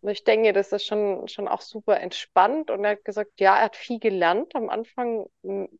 Und 0.00 0.10
ich 0.10 0.22
denke, 0.24 0.52
das 0.52 0.70
ist 0.72 0.86
schon, 0.86 1.26
schon 1.28 1.48
auch 1.48 1.62
super 1.62 1.98
entspannt. 2.00 2.70
Und 2.70 2.84
er 2.84 2.92
hat 2.92 3.04
gesagt, 3.04 3.40
ja, 3.40 3.56
er 3.56 3.64
hat 3.64 3.76
viel 3.76 3.98
gelernt, 3.98 4.54
am 4.54 4.68
Anfang 4.68 5.26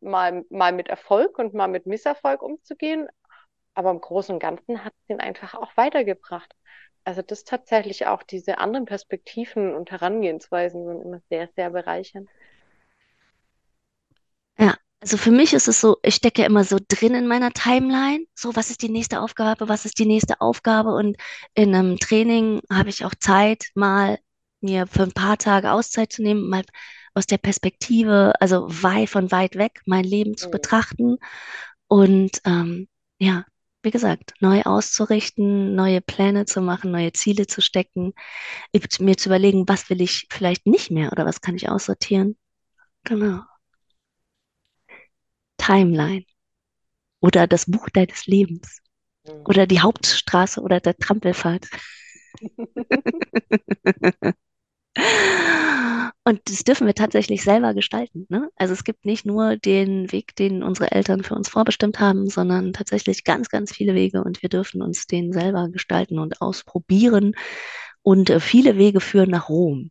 mal, 0.01 0.43
mal 0.49 0.73
mit 0.73 0.89
Erfolg 0.89 1.39
und 1.39 1.53
mal 1.53 1.67
mit 1.67 1.85
Misserfolg 1.85 2.41
umzugehen. 2.41 3.07
Aber 3.73 3.91
im 3.91 4.01
Großen 4.01 4.33
und 4.35 4.39
Ganzen 4.39 4.83
hat 4.83 4.93
es 5.03 5.09
ihn 5.09 5.19
einfach 5.21 5.53
auch 5.53 5.77
weitergebracht. 5.77 6.53
Also 7.07 7.23
das 7.23 7.43
tatsächlich 7.43 8.05
auch, 8.05 8.21
diese 8.21 8.59
anderen 8.59 8.85
Perspektiven 8.85 9.73
und 9.73 9.89
Herangehensweisen 9.89 10.85
sind 10.85 11.01
immer 11.01 11.21
sehr, 11.27 11.49
sehr 11.55 11.71
bereichernd. 11.71 12.29
Ja, 14.59 14.75
also 15.01 15.17
für 15.17 15.31
mich 15.31 15.53
ist 15.53 15.67
es 15.67 15.79
so, 15.81 15.97
ich 16.03 16.15
stecke 16.15 16.43
immer 16.43 16.63
so 16.63 16.77
drin 16.87 17.13
in 17.15 17.27
meiner 17.27 17.51
Timeline. 17.51 18.25
So, 18.35 18.55
was 18.55 18.69
ist 18.71 18.81
die 18.81 18.89
nächste 18.89 19.21
Aufgabe? 19.21 19.69
Was 19.69 19.85
ist 19.85 19.99
die 19.99 20.05
nächste 20.05 20.41
Aufgabe? 20.41 20.93
Und 20.93 21.17
in 21.53 21.73
einem 21.75 21.97
Training 21.99 22.61
habe 22.71 22.89
ich 22.89 23.05
auch 23.05 23.13
Zeit, 23.19 23.65
mal 23.75 24.19
mir 24.61 24.87
für 24.87 25.03
ein 25.03 25.11
paar 25.13 25.37
Tage 25.37 25.71
Auszeit 25.71 26.11
zu 26.11 26.23
nehmen, 26.23 26.49
mal 26.49 26.63
aus 27.13 27.25
der 27.27 27.37
Perspektive, 27.37 28.33
also 28.39 28.65
weit 28.69 29.09
von 29.09 29.31
weit 29.31 29.55
weg, 29.55 29.81
mein 29.85 30.03
Leben 30.03 30.35
zu 30.37 30.49
Mhm. 30.49 30.49
betrachten 30.49 31.17
und 31.87 32.41
ähm, 32.45 32.87
ja, 33.19 33.45
wie 33.83 33.91
gesagt, 33.91 34.33
neu 34.41 34.63
auszurichten, 34.63 35.75
neue 35.75 36.01
Pläne 36.01 36.45
zu 36.45 36.61
machen, 36.61 36.91
neue 36.91 37.13
Ziele 37.13 37.47
zu 37.47 37.61
stecken, 37.61 38.13
mir 38.99 39.17
zu 39.17 39.29
überlegen, 39.29 39.67
was 39.67 39.89
will 39.89 40.01
ich 40.01 40.27
vielleicht 40.31 40.65
nicht 40.67 40.91
mehr 40.91 41.11
oder 41.11 41.25
was 41.25 41.41
kann 41.41 41.55
ich 41.55 41.69
aussortieren. 41.69 42.37
Genau. 43.03 43.41
Timeline. 45.57 46.25
oder 47.21 47.47
das 47.47 47.65
Buch 47.67 47.89
deines 47.93 48.25
Lebens 48.27 48.81
Mhm. 49.25 49.43
oder 49.45 49.67
die 49.67 49.81
Hauptstraße 49.81 50.61
oder 50.61 50.79
der 50.81 50.97
Trampelpfad. 50.97 51.67
Und 56.23 56.41
das 56.49 56.63
dürfen 56.65 56.87
wir 56.87 56.93
tatsächlich 56.93 57.43
selber 57.43 57.73
gestalten, 57.73 58.25
ne? 58.27 58.49
Also 58.57 58.73
es 58.73 58.83
gibt 58.83 59.05
nicht 59.05 59.25
nur 59.25 59.55
den 59.55 60.11
Weg, 60.11 60.35
den 60.35 60.61
unsere 60.61 60.91
Eltern 60.91 61.23
für 61.23 61.35
uns 61.35 61.47
vorbestimmt 61.47 62.01
haben, 62.01 62.29
sondern 62.29 62.73
tatsächlich 62.73 63.23
ganz, 63.23 63.47
ganz 63.47 63.73
viele 63.73 63.95
Wege 63.95 64.21
und 64.23 64.41
wir 64.41 64.49
dürfen 64.49 64.81
uns 64.81 65.07
den 65.07 65.31
selber 65.31 65.69
gestalten 65.69 66.19
und 66.19 66.41
ausprobieren. 66.41 67.33
Und 68.01 68.29
äh, 68.29 68.41
viele 68.41 68.77
Wege 68.77 68.99
führen 68.99 69.29
nach 69.29 69.47
Rom 69.47 69.89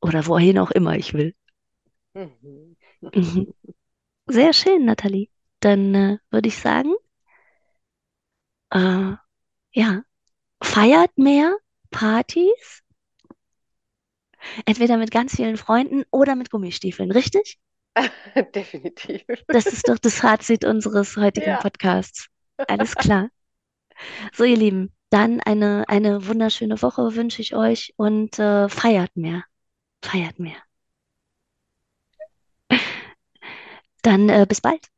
oder 0.00 0.26
wohin 0.26 0.58
auch 0.58 0.70
immer 0.70 0.96
ich 0.96 1.12
will. 1.12 1.34
Mhm. 2.14 2.76
Mhm. 3.00 3.52
Sehr 4.26 4.52
schön, 4.52 4.86
Nathalie. 4.86 5.28
Dann 5.60 5.94
äh, 5.94 6.18
würde 6.30 6.48
ich 6.48 6.56
sagen, 6.56 6.94
äh, 8.70 9.16
ja, 9.72 10.02
feiert 10.62 11.18
mehr 11.18 11.56
Partys 11.90 12.82
Entweder 14.66 14.96
mit 14.96 15.10
ganz 15.10 15.36
vielen 15.36 15.56
Freunden 15.56 16.04
oder 16.10 16.36
mit 16.36 16.50
Gummistiefeln, 16.50 17.10
richtig? 17.12 17.58
Definitiv. 18.54 19.24
Das 19.50 19.66
ist 19.66 19.88
doch 19.88 19.98
das 19.98 20.14
Fazit 20.16 20.64
unseres 20.64 21.16
heutigen 21.16 21.50
Ja, 21.50 21.58
Podcasts. 21.58 22.28
Alles 22.66 22.96
klar. 22.96 23.28
So, 24.32 24.44
ihr 24.44 24.56
Lieben, 24.56 24.92
dann 25.10 25.40
eine, 25.40 25.84
eine 25.88 26.26
wunderschöne 26.26 26.80
Woche 26.82 27.14
wünsche 27.14 27.42
ich 27.42 27.54
euch 27.54 27.94
und 27.96 28.38
äh, 28.38 28.68
feiert 28.68 29.16
mehr. 29.16 29.44
Feiert 30.02 30.38
mehr. 30.40 30.56
Dann 34.02 34.28
äh, 34.28 34.46
bis 34.48 34.60
bald, 34.60 34.88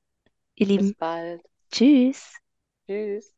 ihr 0.57 0.66
bis 0.74 0.92
Lieben. 0.92 0.96
bald. 0.98 1.42
Tschüss. 1.72 2.35
Tschüss. 2.87 3.35